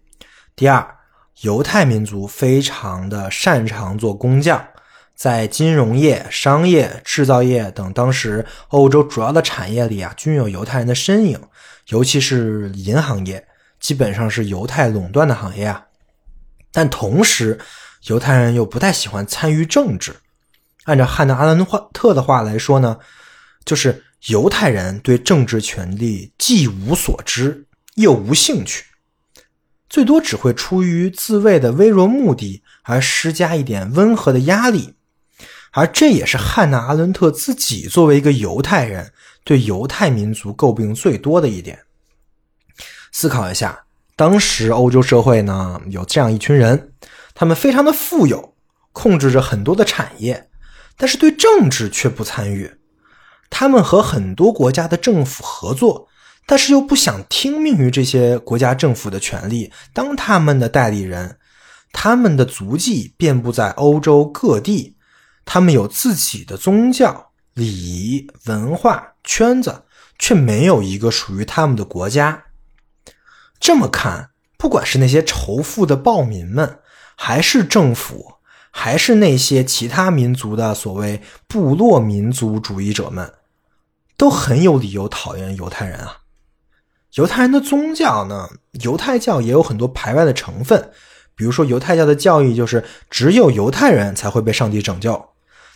[0.57, 0.97] 第二，
[1.43, 4.66] 犹太民族非常的擅长做工匠。
[5.14, 11.38] 在金融业、商业、制造业等当时欧洲主要的产业里啊，均有犹太人的身影，
[11.88, 13.47] 尤其是银行业，
[13.79, 15.88] 基本上是犹太垄断的行业啊。
[16.73, 17.61] 但同时，
[18.05, 20.16] 犹太人又不太喜欢参与政治。
[20.85, 22.99] 按照汉娜·阿伦特的话来说呢，
[23.64, 27.66] 就是犹太人对政治权力既无所知
[27.97, 28.85] 又无兴趣，
[29.88, 34.95] 最多只会出于自卫的微弱目的而施加一点温和的压力。
[35.73, 39.12] 而这也是汉娜·阿伦特自己作为一个犹太人，
[39.45, 41.81] 对犹太民族诟病最多的一点。
[43.12, 43.85] 思考一下，
[44.16, 46.93] 当时欧洲社会呢，有这样一群人，
[47.35, 48.55] 他们非常的富有，
[48.93, 50.50] 控制着很多的产业，
[51.01, 52.71] 但是对政治却不参与。
[53.49, 56.07] 他们和很多国家的政府合作，
[56.45, 61.39] 但是又不想听命于这些国家政府的权利，当他们的代理人。
[61.93, 64.99] 他们的足迹遍布在欧洲各地。
[65.47, 69.83] 他们有自己的宗教、礼仪、文化圈子，
[70.19, 72.45] 却没有一个属于他们的国家。
[73.59, 76.79] 这么看，不管是那些仇富的暴民们，
[77.17, 78.35] 还是政府，
[78.70, 83.33] 还是那些其他民族的所谓部落民族主义者们，
[84.16, 86.18] 都很有理由讨厌犹太人啊。
[87.14, 88.48] 犹太人的宗教呢？
[88.83, 90.90] 犹太教也有很多排外的成分，
[91.35, 95.30] 比如说犹太教的教义就是只有犹太人才会被上帝拯救。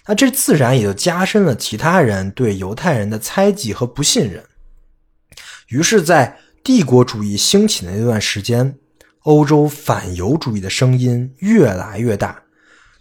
[0.07, 4.45] 那这自然也就加深了其他人对犹太人的猜忌和不信任。
[5.69, 8.79] 于是，在帝国主义兴起的那段时间，
[9.23, 12.44] 欧洲反犹主义的声音越来越大，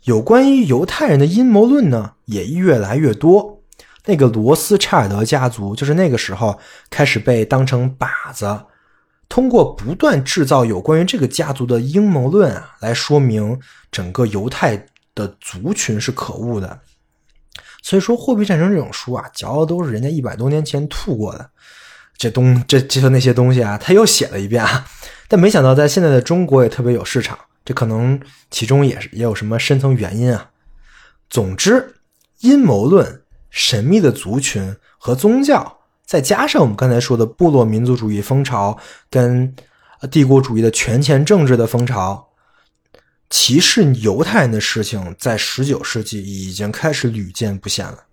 [0.03, 3.61] 有关于犹太人的阴谋论呢也越来越多。
[4.05, 8.65] 那个罗斯柴尔德家族就是那个时候开始被当成靶子，
[9.29, 13.57] 通过不断制造有关于这个家族的阴谋论啊，来说明
[13.91, 14.85] 整个犹太
[15.15, 16.79] 的族群是可恶的。
[17.81, 21.49] 所以说，《货币战争》这种书啊，嚼的都是人家一百多年前吐过的，
[22.17, 24.85] 这东这这那些东西啊，他又写了一遍啊。
[25.27, 28.19] 但没想到，在现在的中国也特别有市场，这可能
[28.49, 30.51] 其中也是也有什么深层原因啊。
[31.29, 31.95] 总之，
[32.39, 38.77] 阴谋论、神秘的族群和宗教，再加上我们刚才说的部落民族主义风潮
[39.09, 39.55] 跟
[40.11, 42.29] 帝国主义的权钱政治的风潮。
[43.29, 48.05] 歧视犹太人的事情，在十九世纪已经开始屡见不鲜了。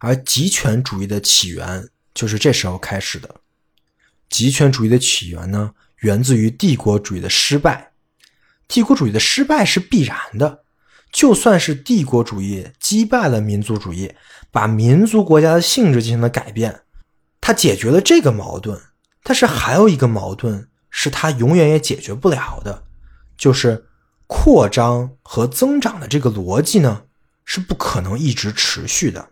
[0.00, 3.36] 而极权主义的起源就是这时候开始的。
[4.28, 5.72] 极权主义的起源呢，
[6.04, 7.92] 源自于帝国主义的失败。
[8.68, 10.64] 帝国主义的失败是必然的，
[11.10, 14.14] 就算是帝国主义击败了民族主义，
[14.50, 16.82] 把民族国家的性质进行了改变，
[17.40, 18.78] 它解决了这个矛盾。
[19.22, 22.84] 但是还有一个矛盾是它永远也解决不了的，
[23.38, 23.86] 就是
[24.26, 27.04] 扩张和增长的这个逻辑呢，
[27.46, 29.30] 是不可能一直持续的，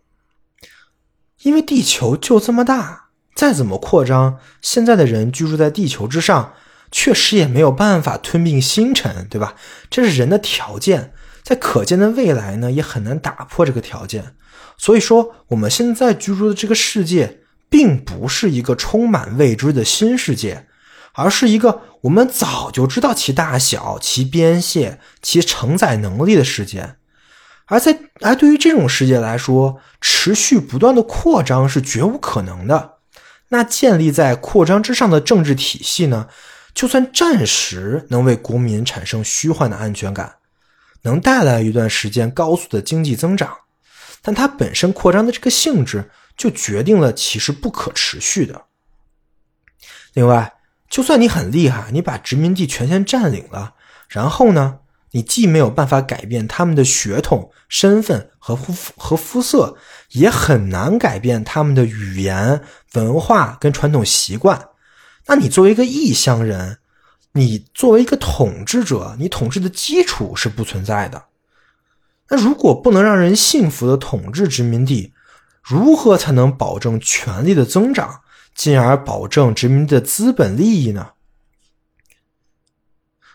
[1.42, 6.54] 因为地球就这么大，再怎么扩张，现在的人居住在地球之上。
[6.92, 9.56] 确实也没有办法吞并星辰，对吧？
[9.90, 11.12] 这是人的条件，
[11.42, 14.36] 在可见的未来呢，也很难打破这个条件。
[14.76, 20.66] 所以说，我们现在居住的这个世界，并不是一个充满未知的新世界，
[21.14, 26.96] 而是一个我们早就知道其大小、其边界、其承载能力的世界。
[27.66, 32.96] 而在而对于这种世界来说，持续不断的扩张是绝无可能的。
[33.48, 36.28] 那建立在扩张之上的政治体系呢？
[36.74, 40.34] 就算暂时能为国民产生虚幻的安全感，
[41.02, 43.56] 能带来一段时间高速的经济增长，
[44.22, 48.62] 但它本身扩张的这个性质就决定了其是不可持续的。
[50.14, 50.52] 另外，
[50.88, 53.74] 就算你很厉害，你把殖民地全线占领了，
[54.08, 54.78] 然后呢，
[55.12, 59.76] 你既没有办法改变他们的血统、身份和肤和肤色，
[60.10, 62.62] 也很难改变他们的语言、
[62.94, 64.68] 文化跟传统习惯。
[65.26, 66.78] 那你作为一个异乡人，
[67.32, 71.26] 你作为一个统治者，你统治的基础是不存在的。
[72.28, 75.12] 那如果不能让人信服的统治殖民地，
[75.62, 78.22] 如何才能保证权力的增长，
[78.54, 81.10] 进而保证殖民地的资本利益呢？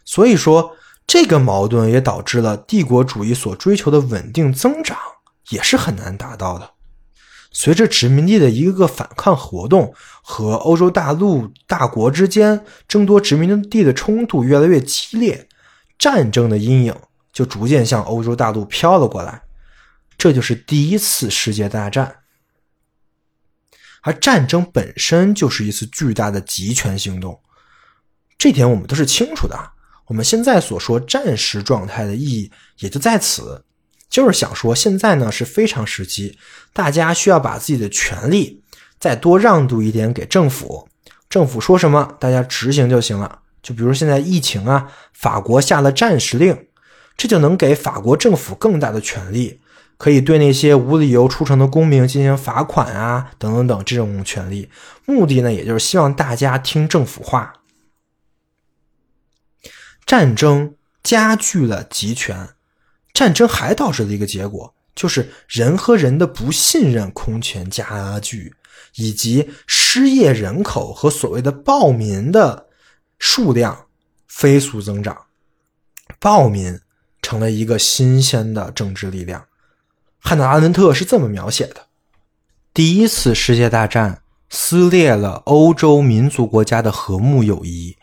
[0.04, 0.76] 所以说，
[1.06, 4.98] 这个矛盾也导致了帝国主义所追求的稳定增长
[5.50, 6.72] 也是很难达到的。
[7.52, 15.48] 随着殖民地的一个个反抗活动和欧洲大陆大国之间争夺殖民地的冲突越来越激烈，
[15.98, 16.96] 战争的阴影
[17.34, 19.42] 就逐渐向欧洲大陆飘了过来。
[20.18, 22.18] 这就是第一次世界大战，
[24.02, 27.40] 而战争本身就是一次巨大的集权行动，
[28.38, 29.72] 这点我们都是清楚的。
[30.06, 33.64] 我们现在所说战时状态的意义也就在此。
[34.10, 36.38] 就是想说，现在呢是非常时期，
[36.74, 38.64] 大家需要把自己的权利
[39.00, 40.88] 再多让渡一点给政府，
[41.30, 43.40] 政府说什么，大家执行就行了。
[43.62, 46.68] 就比如现在疫情啊，法国下了战时令，
[47.18, 49.60] 这就能给法国政府更大的权利，
[49.98, 54.70] 可以对那些无理由出城的公民进行罚款啊，等等等这种权利。
[55.06, 57.54] 目的呢，也就是希望大家听政府话。
[60.06, 62.48] 战争加剧了集权。
[63.18, 68.54] 战争还导致了一个结果，就是人和人的不信任空前加剧，
[68.94, 72.68] 以及失业人口和所谓的暴民的
[73.18, 73.88] 数量
[74.28, 75.18] 飞速增长。
[76.20, 76.80] 暴民
[77.24, 79.48] 成了一个新鲜的政治力量。
[80.20, 81.88] 汉娜·阿伦特是这么描写的：
[82.72, 87.98] 第一次世界大战撕裂了欧洲民族国家的和睦友谊，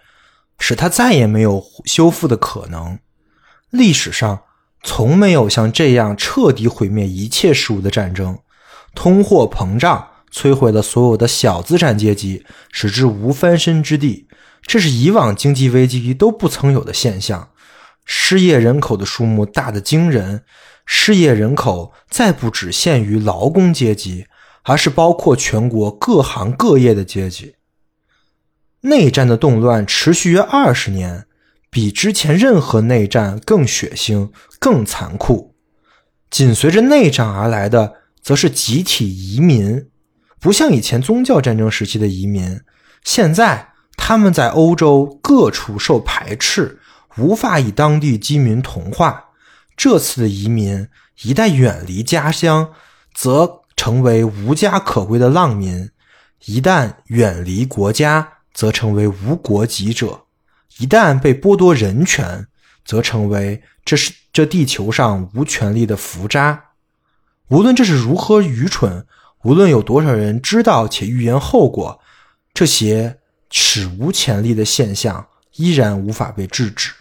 [0.59, 2.99] 使它再也没有修复的可能。
[3.71, 4.43] 历史上。
[4.87, 8.39] 从没有像这样彻底毁灭一切事物的战争，
[8.95, 14.28] 通货膨胀摧毁了所有的小资产阶级，使之无翻身之地。
[14.62, 17.51] 这是以往经济危机都不曾有的现象。
[18.05, 20.45] 失业人口的数目大得惊人，
[20.85, 24.26] 失业人口再不只限于劳工阶级，
[24.64, 27.55] 而是包括全国各行各业的阶级。
[28.82, 31.26] 内战的动乱持续约二十年。
[31.75, 35.57] 比之前任何内战更血腥、更残酷。
[36.31, 39.89] 紧随着内战而来的，则是集体移民。
[40.39, 42.61] 不像以前宗教战争时期的移民，
[43.03, 46.79] 现在他们在欧洲各处受排斥，
[47.16, 49.31] 无法与当地居民同化。
[49.77, 50.87] 这次的移民
[51.25, 52.70] 一旦远离家乡，
[53.12, 55.89] 则成为无家可归的浪民；
[56.45, 60.20] 一旦远离国家，则成为无国籍者。
[60.79, 62.47] 一旦被剥夺人权，
[62.85, 66.70] 则成为这是这地球上无权利的浮渣。
[67.49, 69.07] 无论这是如何愚蠢，
[69.43, 72.01] 无论有多少人知道且预言后果，
[72.53, 73.20] 这些
[73.51, 76.93] 史无前例的现象依然无法被制止。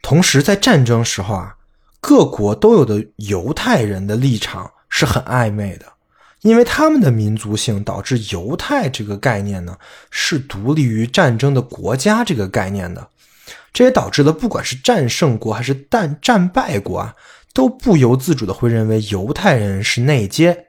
[0.00, 1.58] 同时，在战争时候啊，
[2.00, 5.97] 各国都有的犹太人的立场是很暧昧的。
[6.48, 9.76] 因为他们的民族性导致犹太这个概念呢
[10.10, 13.10] 是独立于战争的国家这个概念的，
[13.72, 17.14] 这也导致了不管是战胜国还是战战败国啊，
[17.52, 20.68] 都不由自主的会认为犹太人是内奸，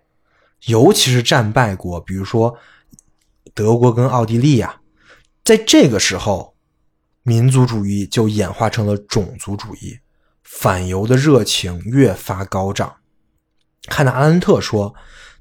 [0.66, 2.58] 尤其是战败国，比如说
[3.54, 4.76] 德国跟奥地利呀。
[5.46, 6.56] 在这个时候，
[7.24, 9.98] 民族主义就演化成了种族主义，
[10.44, 12.98] 反犹的热情越发高涨。
[13.88, 14.94] 汉娜·阿伦特说，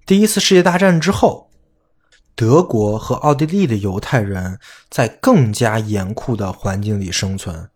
[0.08, 1.50] 第一次世界大战之后，
[2.34, 7.68] 德国和奥地利的犹太人在更加严酷的环境里生存，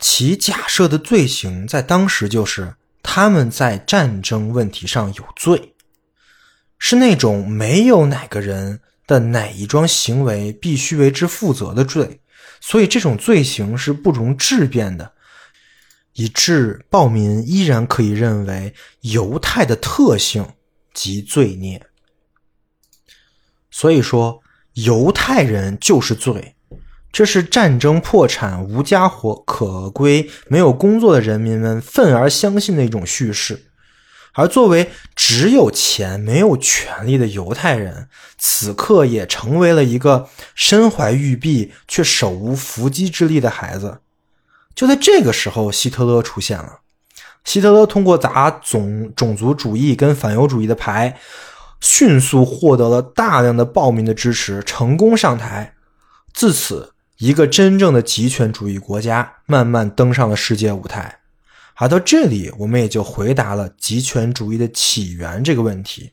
[0.00, 5.76] 其假设的罪行在当时就是他们在战争问题上有罪，
[6.80, 8.80] 是那种没有哪个人。
[9.06, 12.20] 的哪一桩行为必须为之负责的罪，
[12.60, 15.12] 所以这种罪行是不容置辩的，
[16.12, 20.46] 以致暴民依然可以认为犹太的特性
[20.98, 21.80] 即罪孽。
[23.70, 24.42] 所以说，
[24.72, 26.56] 犹太人就是罪，
[27.12, 29.08] 这是战争破产、无家
[29.46, 33.66] 可归、没有工作的人民们愤而相信的一种叙事。
[34.32, 44.00] 而作为只有钱没有权利的犹太人，此刻也成为了一个身怀玉璧却手无缚鸡之力的孩子。
[44.74, 46.80] 就在这个时候，希特勒出现了。
[47.48, 51.18] 希特勒通过砸种种族主义跟反犹主义的牌，
[51.80, 55.72] 迅速获得了大量的暴民的支持，成功上台。
[56.34, 61.20] 自此，一个真正的极权主义国家慢慢登上了世界舞台。
[61.76, 66.12] 而到这里，我们也就回答了极权主义的起源这个问题。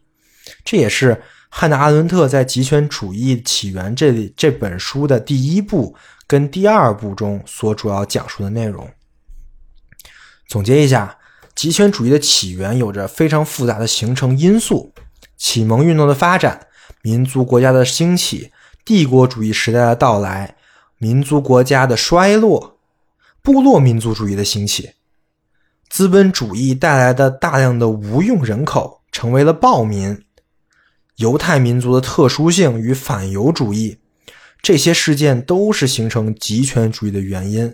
[0.64, 8.90] 这也是汉娜·阿伦特在《极权主义起源》这里这本书的第一部跟第二部中所主要讲述的内容。
[10.48, 11.18] 总结一下，
[11.56, 14.94] 极权主义的起源有着非常复杂的形成因素：
[15.38, 16.68] 启蒙运动的发展、
[17.02, 18.52] 民族国家的兴起、
[18.84, 20.58] 帝国主义时代的到来、
[20.98, 22.78] 民族国家的衰落、
[23.42, 24.92] 部落民族主义的兴起。
[25.90, 30.26] 资本主义带来的大量的无用人口成为了暴民，
[31.18, 34.00] 犹太民族的特殊性与反犹主义，
[34.62, 37.74] 这些事件都是形成极权主义的原因。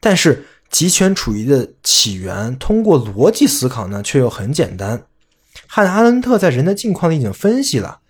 [0.00, 0.44] 但是，
[0.76, 5.06] 极权主义的起源通过逻辑思考呢，却又很简单。
[5.66, 8.00] 汉阿伦特在人的境况里已经分析了，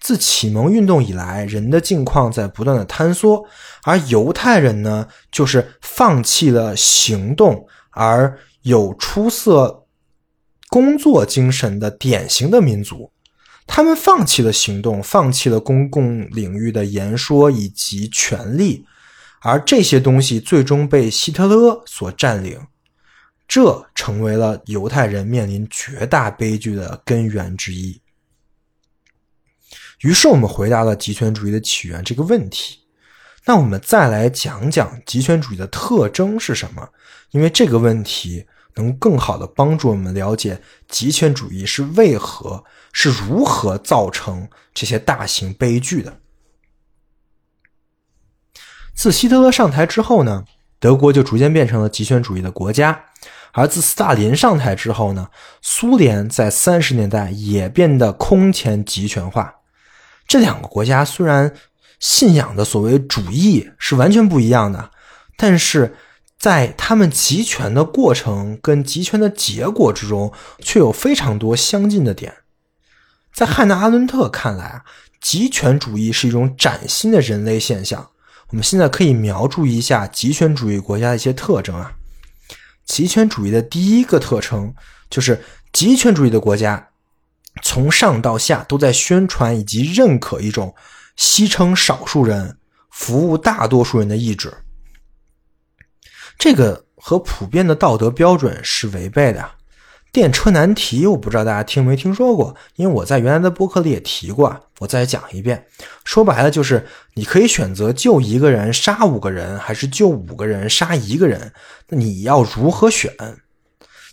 [0.00, 3.44] 自启蒙运动以来，人的境况在不断的坍缩，
[3.82, 8.38] 而犹太人呢，就是放弃了行动而。
[8.62, 9.84] 有出色
[10.70, 13.10] 工作精神的典型的民族，
[13.66, 18.86] 他们放弃了行动，放弃了公共领域的言说以及权利，
[19.44, 22.58] 而这些东西最终被希特勒所占领，
[23.46, 28.00] 这成为了犹太人面临绝大悲剧的根源之一。
[30.00, 32.78] 于是我们回答了极权主义的起源这个问题。
[33.44, 36.88] 那我们再来讲讲极权主义的特征是什么？
[37.30, 38.46] 因为这个问题。
[38.76, 46.12] 能更好的帮助我们了解极权主义是为何、是如何造成这些大型悲剧的。
[48.94, 50.44] 自希特勒上台之后呢，
[50.78, 52.92] 德国就逐渐变成了极权主义的国家；
[53.52, 55.28] 而自斯大林上台之后呢，
[55.60, 59.56] 苏联在三十年代也变得空前极权化。
[60.26, 61.52] 这两个国家虽然
[61.98, 64.90] 信仰的所谓主义是完全不一样的，
[65.36, 65.96] 但是。
[66.36, 72.34] 在他们集权的过程跟集权的结果之中，却有非常多相近的点。
[73.32, 74.84] 在汉娜·阿伦特看来啊，
[75.22, 78.10] 集权主义是一种崭新的人类现象。
[78.54, 81.92] 我们现在可以描述一下极权主义国家的一些特征啊。
[82.84, 84.72] 极权主义的第一个特征
[85.10, 85.42] 就是，
[85.72, 86.90] 极权主义的国家
[87.64, 90.72] 从上到下都在宣传以及认可一种
[91.18, 92.56] 牺牲少数人、
[92.92, 94.54] 服务大多数人的意志。
[96.38, 99.50] 这个和普遍的道德标准是违背的。
[100.14, 105.66] 电车难题，我不知道大家听没听说过，因为我在原来的播客里也提过，我再讲一遍。
[106.04, 111.52] 说白了就是，你可以选择救一个人杀五个人，还是救五个人杀一个人，
[111.88, 113.12] 那你要如何选？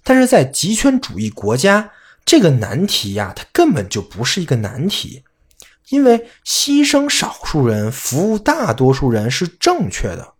[0.04, 1.92] 但是在极权主义国家，
[2.26, 5.24] 这个难题呀，它根本就不是一个难题，
[5.90, 10.34] 因为牺牲少数人，服务大多数人是正确的。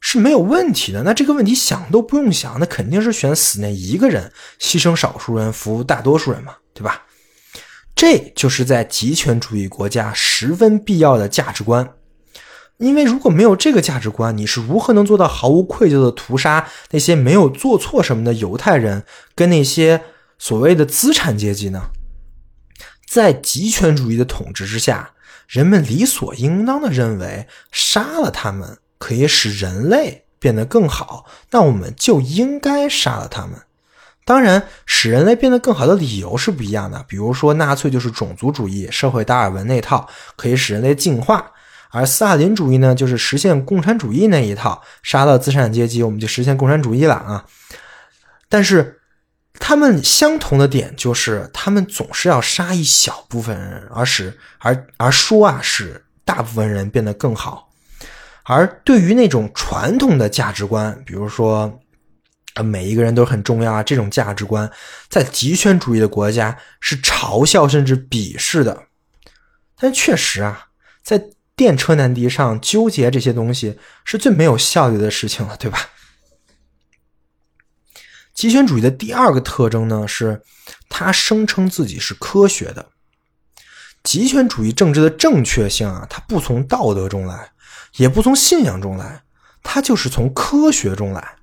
[0.00, 1.02] 是没有问题的。
[1.02, 7.02] 那这个问题想都不用想，那肯定是选死那一个人，牺牲少数人，服务大多数人嘛，对吧？
[7.94, 11.94] 这就是在极权主义国家十分必要的价值观。
[12.76, 20.00] 因为如果没有这个价值观，你是如何能做到毫无愧疚的屠杀那些没有做错什么的犹太人跟那些
[20.38, 21.90] 所谓的资产阶级呢？
[23.04, 25.10] 在极权主义的统治之下，
[25.48, 28.78] 人们理所应当的认为杀了他们。
[28.98, 33.52] 可以使人类变得更好，那我们就应该杀了他们。
[34.24, 37.02] 当然，使人类变得更好的理由是不一样的。
[37.08, 41.38] 比如说，纳粹就是种族主义、社会达尔文那套，可以使人类进化；
[41.90, 47.46] 而斯大林主义呢，就是实现共产主义那一套，杀了资产阶级，我们就实现共产主义了啊。
[48.50, 49.00] 但是，
[49.58, 57.67] 他们相同的点就是，他们总是要杀一小部分人，而使而而说啊，使大部分人变得更好。
[58.48, 61.80] 而对于那种传统的价值观，比如说。
[62.54, 63.82] 啊每一个人都很重要啊！
[63.84, 64.68] 这种价值观
[65.08, 68.86] 在极权主义的国家是嘲笑甚至鄙视的。
[69.78, 70.66] 但确实啊，
[71.04, 71.22] 在
[71.54, 75.78] 电车难题上纠结这些东西是最没有效率的事情了，对吧？
[78.34, 80.42] 极权主义的第二个特征呢，是
[80.88, 82.88] 他声称自己是科学的。
[84.02, 87.52] 极权主义政治的正确性啊，它不从道德中来，
[87.98, 89.22] 也不从信仰中来，
[89.62, 91.36] 它就是从科学中来。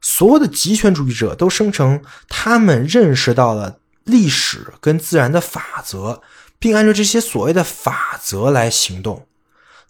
[0.00, 6.22] 所有的极权主义者都声称，他们认识到了历史跟自然的法则，
[6.60, 9.26] 并按照这些所谓的法则来行动。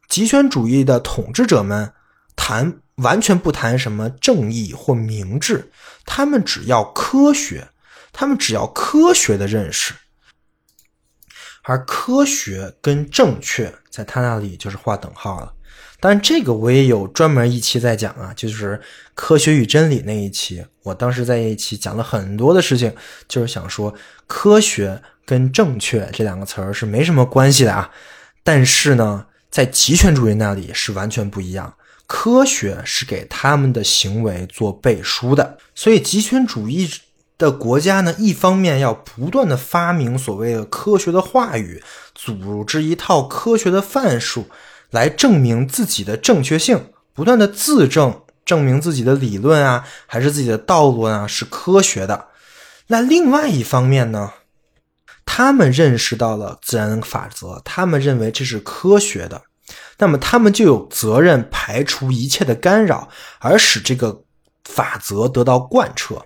[0.08, 1.92] 极权主义的统治者们
[2.34, 5.70] 谈完全不谈什么正义或明智，
[6.06, 7.68] 他们只要科学，
[8.12, 9.92] 他们只要科学的认识。
[11.68, 15.52] 而科学跟正确，在他那里就是划等号了。
[16.00, 18.80] 当然，这个我也有专门一期在讲啊，就是
[19.14, 20.64] 科学与真理那一期。
[20.82, 22.94] 我当时在一期讲了很多的事情，
[23.28, 23.94] 就是想说
[24.26, 27.90] 科学跟正确这两个词儿是没什么关系的啊。
[28.42, 31.74] 但是呢，在极权主义那里是完全不一样，
[32.06, 35.58] 科学是给他们的行为做背书的。
[35.74, 36.88] 所以，极权主义
[37.38, 41.82] 的国家呢，一方面要不断的发明所谓的科学的话语，
[42.14, 44.48] 组织一套科学的范数。
[44.90, 52.28] 来证明自己的正确性，不断的自证，证明自己的理论啊，还是自己的道路啊是科学的。
[52.86, 54.32] 那另外一方面呢，
[55.26, 59.42] 他们认识到了自然法则，他们认为这是科学的，
[59.98, 63.10] 那么他们就有责任排除一切的干扰，
[63.40, 64.22] 而使这个
[64.64, 66.24] 法则得到贯彻。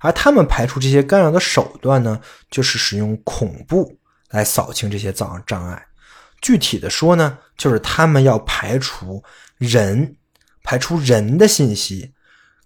[0.00, 2.20] 而他们排除这些干扰的手段呢，
[2.50, 3.98] 就是使用恐怖
[4.30, 5.86] 来扫清这些障障碍。
[6.40, 9.22] 具体的说呢，就是他们要排除
[9.56, 10.16] 人，
[10.62, 12.12] 排除人的信息，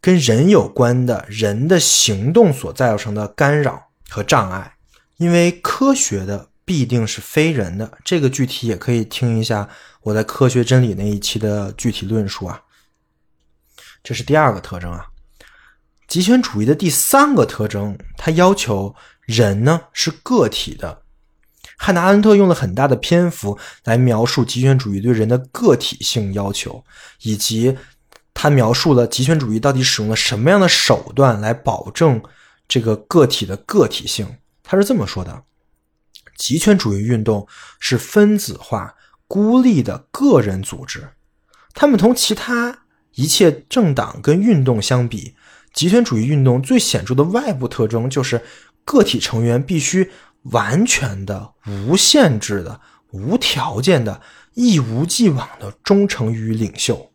[0.00, 4.74] 跟人有关的人的行动所造成的干扰和障碍。
[5.16, 9.68] 因为科学的必定是非人的，这个具体也可以听一下
[10.02, 12.60] 我在科学真理那一期的具体论述啊。
[14.02, 15.06] 这是第二个特征啊。
[16.12, 21.00] 极权主义的第三个特征，它要求人呢是个体的。
[21.78, 26.84] 汉娜·阿伦特用了很大的篇幅来描述极权主义对人的个体性要求，
[27.22, 27.78] 以及
[28.34, 32.22] 他描述了极权主义到底使用了什么样的手段来保证
[32.68, 34.36] 这个个体的个体性。
[34.62, 35.44] 他是这么说的：
[36.36, 37.48] 极权主义运动
[37.80, 38.96] 是分子化、
[39.26, 41.08] 孤立的个人组织，
[41.72, 42.80] 他们同其他
[43.14, 45.34] 一切政党跟运动相比，
[45.72, 48.42] 极权主义运动最显著的外部特征就是
[48.84, 50.10] 个体成员必须。
[50.46, 52.80] 完全的、无限制的、
[53.12, 54.20] 无条件的、
[54.54, 57.12] 一无既往的忠诚于领袖，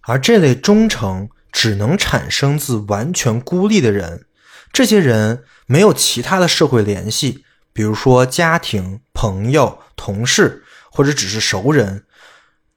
[0.00, 4.26] 而这类忠诚只能产生自完全孤立的人。
[4.72, 12.06] 这些人没有其他的社会联系，比如说家庭、朋友、同事，或者只是熟人。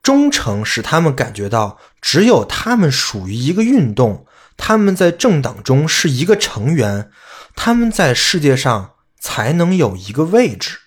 [0.03, 4.27] 忠诚使他们感觉到，只有他们属于一个运动，
[4.57, 7.09] 他们在政党中是一个成员，
[7.55, 8.91] 他们在世界上。
[9.17, 10.77] 才能有一个位置。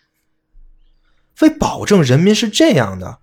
[1.41, 3.19] 为保证人民是这样的，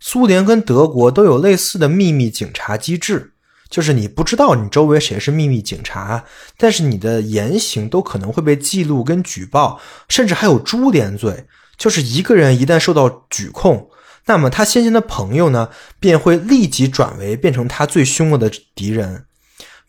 [0.00, 3.34] 苏联跟德国都有类似的秘密警察机制，
[3.70, 6.24] 就是你不知道你周围谁是秘密警察，
[6.58, 11.46] 但是你的言行都可能会被记录跟举报，甚至还有株连罪。
[11.76, 13.88] 就是一个人一旦受到举控，
[14.24, 15.70] 那么他先前的朋友呢，
[16.00, 19.26] 便会立即转为变成他最凶恶的敌人。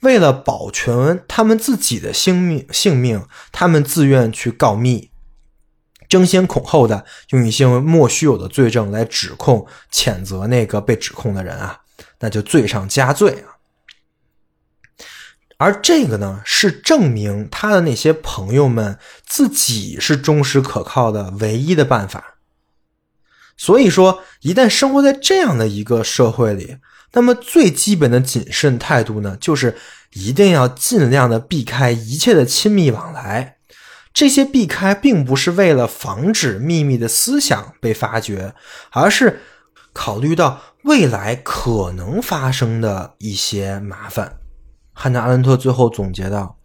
[0.02, 5.10] 为了保全他们自己的性命，性命，他们自愿去告密，
[6.08, 11.82] 争先恐后的用一些莫须有的罪证来指控、谴责那个被指控的人啊，
[12.20, 13.58] 那就罪上加罪啊。
[15.58, 22.36] 而这个呢，是证明他的那些朋友们自己是忠实可靠的唯一的办法。
[23.58, 26.78] 所以说，一旦生活在这样的一个社会里。
[27.14, 29.76] 那么最基本的谨慎态度呢，就是
[30.14, 33.58] 一定要尽量的避开一切的亲密往来。
[34.14, 38.54] 这些避开并不是为了防止秘密的思想被发掘，
[38.92, 39.42] 而是
[39.94, 44.38] 考虑到未来可能发生的一些麻烦。
[44.94, 46.58] 汉娜·阿伦特最后总结道：“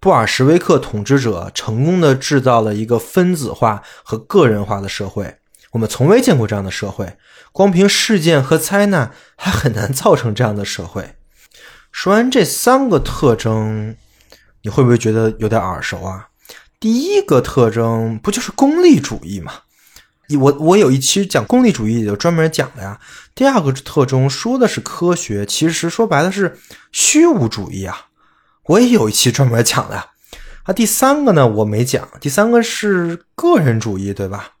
[0.00, 5.36] 布尔什维克统治者成功的制造了一个分子化和个人化的社会。
[5.72, 7.16] 我们从未见过这样的社会，
[7.54, 11.14] 光凭事件和灾难还很难造成这样的社会。
[11.92, 13.94] 说完这三个特征，
[14.62, 16.30] 你会不会觉得有点耳熟啊？
[16.80, 19.52] 第一个特征不就是功利主义吗？
[20.40, 22.98] 我我有一期讲功利主义，就专门讲的呀。
[23.36, 26.58] 第二个特征说的是科学，其实说白了是
[26.90, 28.06] 虚无主义啊。
[28.64, 30.08] 我也有一期专门讲的。
[30.64, 34.54] 啊，第三个呢我没讲，第三个是个人主义，对吧？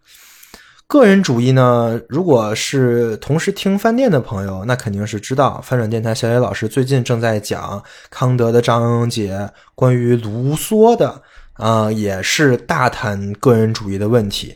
[0.94, 11.20] 个人主义呢，如果是同时听饭店的朋友，那肯定是知道翻转电台小野老师最近正在讲康德的张节关于卢梭的
[11.54, 14.54] 啊，也是大谈个人主义的问题。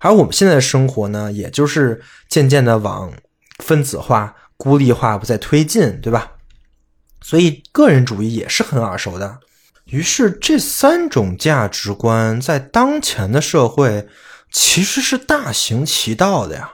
[0.00, 3.10] 而我们现在的生活呢，也就是渐渐的往
[3.60, 6.32] 分子化、孤立化不再推进，对吧？
[7.22, 9.38] 所以个人主义也是很耳熟的。
[9.86, 14.06] 于是这三种价值观在当前的社会
[14.50, 16.72] 其实是大行其道的呀。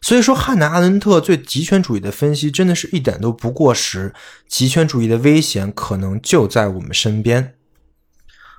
[0.00, 4.12] 所以说，汉娜·阿伦特对极权主义的分析真的是一点都不过时。
[4.48, 7.54] 极权主义的危险可能就在我们身边。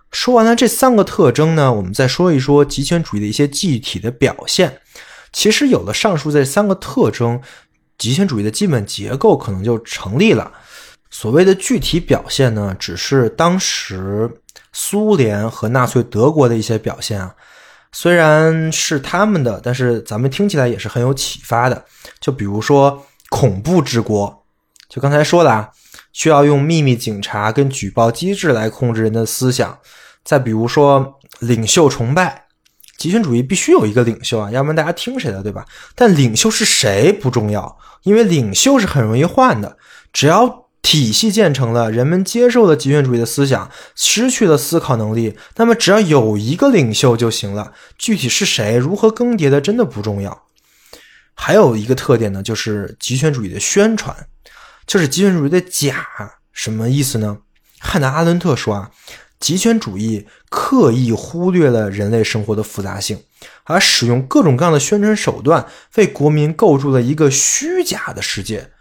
[0.10, 4.80] 说完了这三个特征呢，我们再说一说极权主义的一些具体的表现。
[5.34, 7.42] 其实有了上述这三个特征，
[7.98, 10.50] 极权主义的基本结构可能就成立了。
[11.10, 14.32] 所谓的具体表现呢，只是当时
[14.72, 17.36] 苏联和纳粹德国的一些表现啊。
[17.94, 21.86] 虽然是他们的，但是咱们听起来也是很有启发的。
[22.20, 24.44] 就比如说恐怖之国，
[24.90, 25.70] 就刚才说的啊，
[26.12, 29.80] 需要用秘密警察跟举报机制来控制人的思想。
[30.24, 32.46] 再比如说领袖崇拜，
[32.98, 35.66] 极权主义必须有一个领袖啊，要不然大家听谁的，对吧？
[35.96, 39.78] 但领袖是谁不重要，因为领袖是很容易换的。
[40.12, 47.74] 只要体系建成了，人们接受了极权主义的思想，失去了思考能力，那么只要有一个领袖就行了。
[47.98, 50.44] 具体是谁，如何更迭的，真的不重要。
[51.34, 54.16] 还有一个特点呢，就是极权主义的宣传，
[54.86, 56.06] 就是极权主义的假，
[56.52, 57.40] 什么意思呢？
[57.80, 58.92] 汉娜·阿伦特说啊。
[59.40, 63.22] 极权主义刻意忽略了人类生活的复杂性，
[63.66, 68.72] 而使用各种各样的宣传手段，为国民构筑了一个虚假的世界。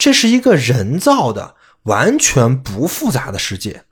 [0.00, 3.84] 这是一个人造的、完全不复杂的世界，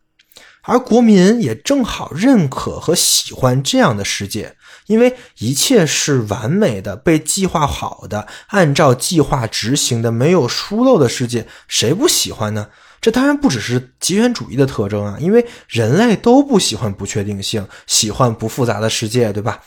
[0.63, 4.57] 而国民也正好认可和喜欢这样的世界，
[4.87, 12.71] 因为一切是完美的、被计划好的、按照计划执行的、没有疏漏的世界，谁不喜欢呢？
[13.03, 19.61] 这当然不只是极权主义的特征啊，因为人类都不喜欢不确定性，喜欢不复杂的世界，对吧？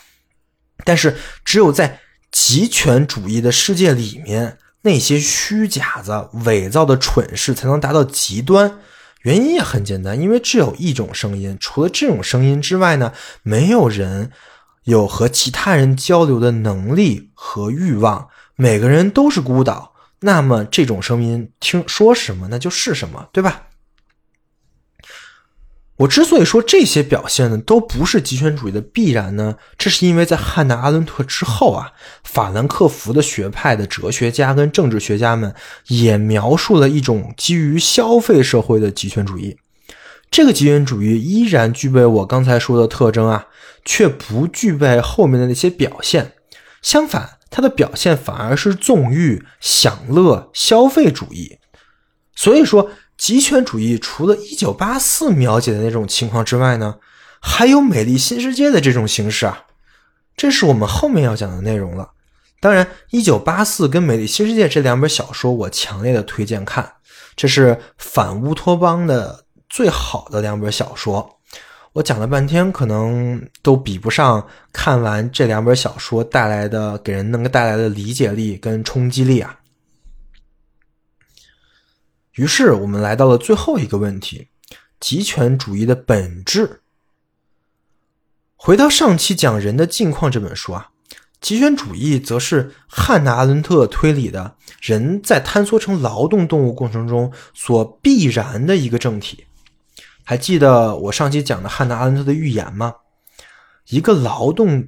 [0.84, 2.00] 但是只有在
[2.32, 8.78] 极权主义的世界里面，那些虚假的、伪造的蠢事才能达到极端。
[9.22, 13.12] 原因也很简单，因为只有一种声音，除了这种声音之外呢，
[13.42, 14.32] 没有人
[14.84, 19.92] 有和其他人交流的能力和欲望，每个人都是孤岛。
[20.20, 23.62] 那么这种声音听说什么，那就是什么，对吧？
[26.02, 31.92] 我之所以说这些表现呢，都不是极权主义的必然呢，这是因为在汉娜·阿伦特之后啊，
[32.24, 35.54] 法兰克福的学派的哲学家跟政治学家们
[35.88, 39.56] 也描述了一种基于消费社会的极权主义。
[40.30, 43.46] 这个极权主义依然具备我刚才说的特征啊，
[43.84, 46.32] 却不具备后面的那些表现。
[46.80, 47.38] 相反。
[47.54, 51.58] 它的表现反而是纵欲、享乐、消费主义，
[52.34, 52.90] 所以说
[53.22, 56.96] 极权主义除了一九八四描写的那种情况之外呢，
[57.40, 59.62] 还有美丽新世界的这种形式啊，
[60.36, 62.10] 这是我们后面要讲的内容了。
[62.58, 66.94] 当然，一九八四跟美丽新世界这两本小说，我强烈的推荐看，
[67.36, 71.38] 这是反乌托邦的最好的两本小说。
[71.92, 79.56] 我讲了半天，可能都比不上看完这两本小说带来的给人能够带来的理解力跟冲击力啊。
[82.34, 84.48] 于是我们来到了最后一个问题：
[84.98, 86.80] 极权主义的本质。
[88.56, 90.90] 回到上期讲人的境况这本书啊，
[91.40, 99.44] 极权主义则是汉娜·阿伦特推理的人在坍缩成劳动动物过程中所必然的一个政体。
[100.24, 102.94] 还记得我上期讲的汉娜·阿伦特的预言吗？
[103.88, 104.86] 一个劳动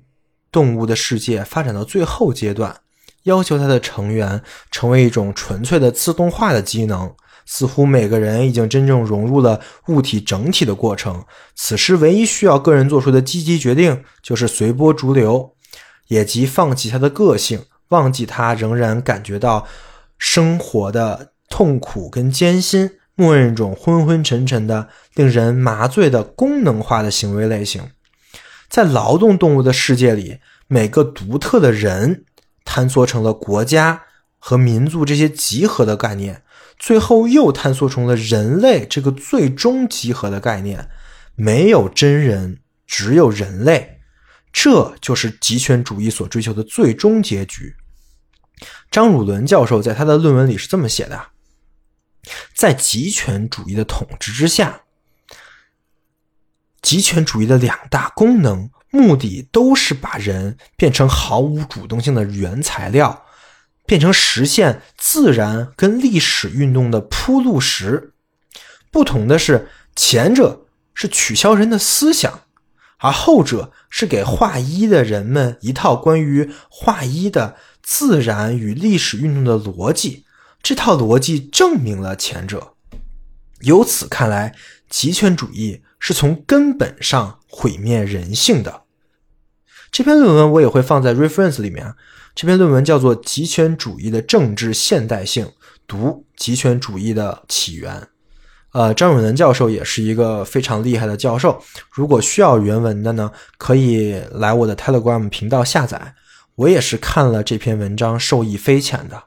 [0.53, 2.80] 动物的世界发展到最后阶段，
[3.24, 4.40] 要求它的成员
[4.70, 7.12] 成为一种纯粹的自动化的机能。
[7.47, 11.24] 似乎每个人已经真正融入了物体整体的过程。
[11.55, 15.55] 此时，唯一需要个人做出的积极决定就是随波逐流，
[16.09, 19.66] 也即放弃他的个性，忘记他仍然感觉到
[20.18, 22.90] 生活的痛苦跟艰辛。
[23.16, 27.90] 默认一种昏昏沉沉的、令人麻醉的功能化的行为类型。
[28.68, 32.24] 在劳动动物的世界里，每个独特的人
[32.64, 34.03] 坍缩成了国家
[34.40, 36.42] 和民族这些集合的概念，
[36.78, 40.88] 最后又探索成了人类这个最终集合的概念。
[41.36, 44.00] 没有真人，只有人类，
[44.52, 47.74] 这就是极权主义所追求的最终结局。
[48.90, 51.28] 张汝伦教授在他的论文里是这么写的：
[52.54, 54.82] 在极权主义的统治之下，
[56.80, 63.23] 极权主义的两大功能目的都是把人变成毫无主动性的原材料，
[63.87, 68.12] 变成实现自然跟历史运动的铺路石。
[68.91, 70.62] 不同的是，前者。
[70.97, 72.43] 是取消人的思想，
[72.99, 80.24] 而后者是给画一的人们一套关于画一的自然与历史运动的逻辑。
[80.62, 82.74] 这套逻辑证明了前者。
[83.62, 84.55] 由此看来，
[84.89, 88.82] 极权主义是从根本上毁灭人性的。
[89.91, 91.97] 这篇论文我也会放在 reference 里面。
[92.35, 95.53] 这篇论文叫做《极权主义的政治现代性：
[95.87, 98.01] 读极权主义的起源》。
[98.72, 101.62] 呃，张永仁教授也是一个非常厉害的教授。
[101.93, 106.16] 如果需要原文的呢，可以来我的 Telegram 频道下载。
[106.57, 109.24] 我也是看了这篇文章，受益匪浅的。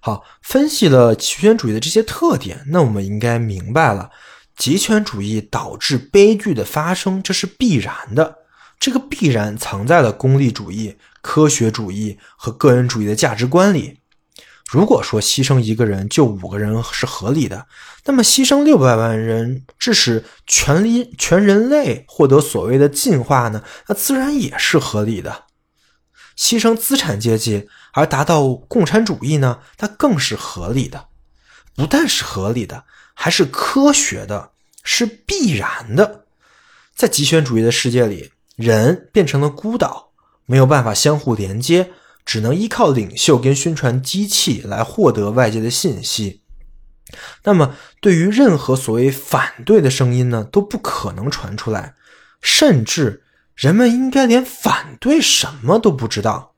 [0.00, 4.10] 好，分析了极权主义的这些特点，那我们应该明白了，
[4.56, 8.37] 极权主义导致悲剧的发生，这是必然的。
[8.78, 13.98] 这个必然藏在了功利主义、科学主义和个人主义的价值观里。
[14.70, 17.66] 如果说牺牲一个人救五个人是合理的，
[18.04, 23.64] 那么牺牲六百万人致使全力全人类获得所谓的进化呢？
[23.86, 25.44] 那自然也是合理的。
[26.36, 29.60] 牺牲资产阶级而达到共产主义呢？
[29.76, 31.08] 它更是合理的。
[31.74, 34.50] 不但是合理的，还是科学的，
[34.84, 36.26] 是必然的。
[36.94, 40.10] 在极权主义的世界里，人变成了孤岛，
[40.44, 41.92] 没有办法相互连接。
[42.26, 46.42] 只能依靠领袖跟宣传机器来获得外界的信息。
[47.44, 51.94] 那么，对于任何所谓反对的声音呢，都不可能传出来。
[52.42, 53.22] 甚至，
[53.54, 56.52] 人们应该连反对什么都不知道，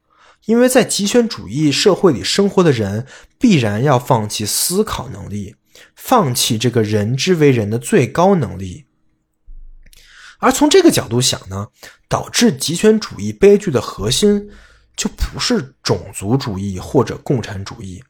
[0.46, 3.06] 因为在极权主义社会里生活的人，
[3.38, 5.54] 必然要放弃思考能力，
[5.94, 8.86] 放弃这个人之为人的最高能力。
[10.40, 11.68] 而从这个角度想呢，
[12.08, 14.50] 导致极权主义悲剧的核心。
[14.96, 18.04] 就不是种族主义或者共产主义，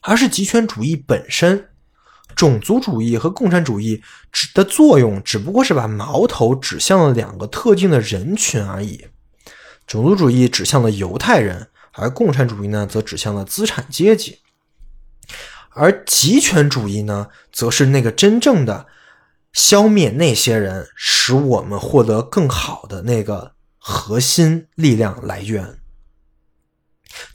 [0.00, 1.68] 而是极权主义本身。
[2.34, 4.02] 种族主义和共产主义
[4.32, 9.04] 指的作用，只不过是把矛头指向了两个特定的人群而已。
[9.86, 14.38] 种族主义指向了犹太人，而共产主义呢，则指向了资产阶级。
[15.70, 18.86] 而极权主义呢，则是那个真正的
[19.52, 25.78] 消灭那些人，使我们获得更好的那个核心力量来源。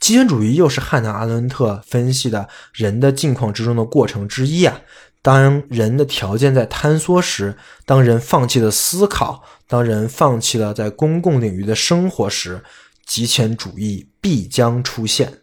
[0.00, 4.80] 极权主义又是汉娜·阿伦特分析的人的境况之中的过程之一啊。
[5.20, 12.62] 当人的条件在坍缩时，当人放弃了思考，当人放弃了在公共领域的生活时，
[13.04, 15.42] 极权主义必将出现。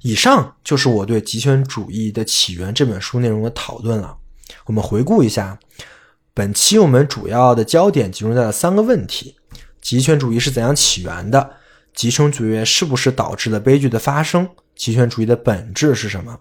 [0.00, 4.18] 以上就是我对《极权主义的起源》这本书内容的讨论了。
[4.66, 5.58] 我们回顾一下，
[6.34, 9.36] 本期我们主要的焦点集中在了三个问题：
[9.80, 11.56] 极权主义是怎样起源的？
[11.94, 14.48] 极权主义是不是导致了悲剧的发生？
[14.74, 16.40] 极权主义的本质是什么？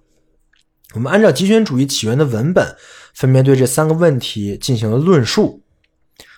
[0.93, 2.75] 我们按照极权主义起源的文本，
[3.13, 5.63] 分别对这三个问题进行了论述。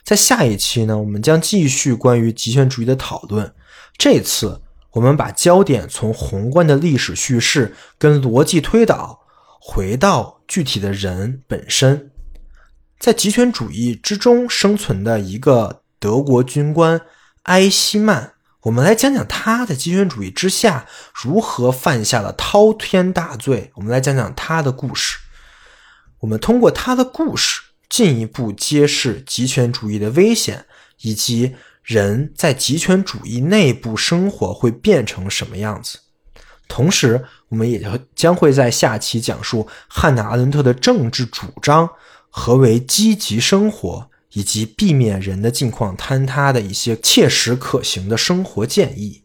[0.03, 3.53] 在下一期呢，我们将继续关于极权主义的讨论。
[3.97, 4.61] 这次
[4.91, 9.22] 我们把焦点从宏观的历史叙事跟逻辑推导，
[9.65, 12.11] 回到具体的人本身。
[12.99, 16.99] 在极权主义之中生存的一个德国军官
[17.43, 18.33] 埃希曼。
[18.63, 23.71] 我们来讲讲他在极权主义之下如何犯下了滔天大罪。
[23.75, 25.17] 我们来讲讲他的故事。
[26.19, 30.65] 我们通过他的故事，进一步揭示极权主义的危险，
[30.99, 35.99] 以及人在极权主义内部生活会变成什么样子。
[36.67, 37.81] 同时，我们也
[38.15, 41.89] 将会在下期讲述汉娜·阿伦特的政治主张，
[42.29, 44.09] 何为积极生活。
[44.35, 49.21] 以及避免人的境况坍塌的一些切实可行的生活建议。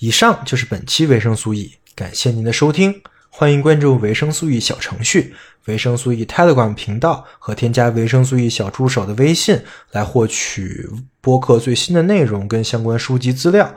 [0.00, 3.00] 以上就是本期维生素 E，感谢您的收听，
[3.30, 5.34] 欢迎关注维生素 E 小程序、
[5.64, 9.58] 维生素 E Telegram 频道和添加维生素 E 小助手的微信
[9.92, 10.86] 来获取
[11.22, 13.74] 播客最新的内容跟相关书籍资料。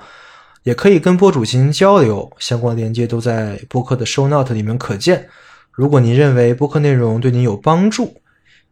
[0.63, 5.27] 也可以跟播主进行交流，相关链接都在播客的 show note 里面可见。
[5.71, 8.15] 如果您认为播客内容对您有帮助，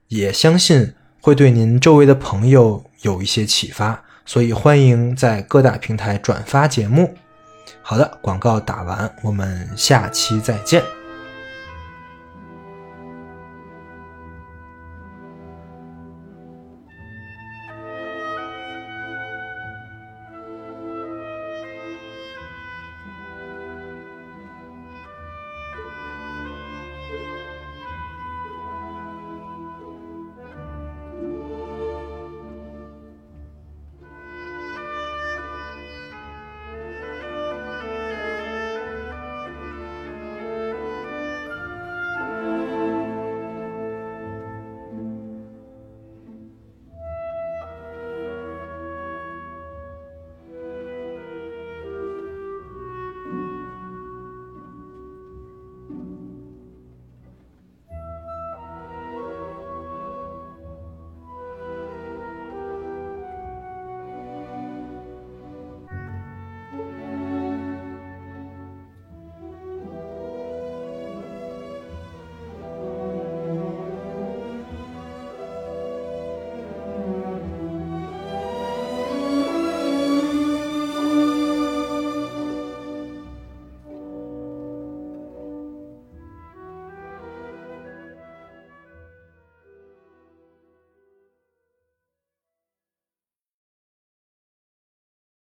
[0.08, 7.16] 也相信会对您周围的朋友有一些启发，所以欢迎在各大平台转发节目。
[7.82, 11.01] 好的，广告打完，我们下期再见。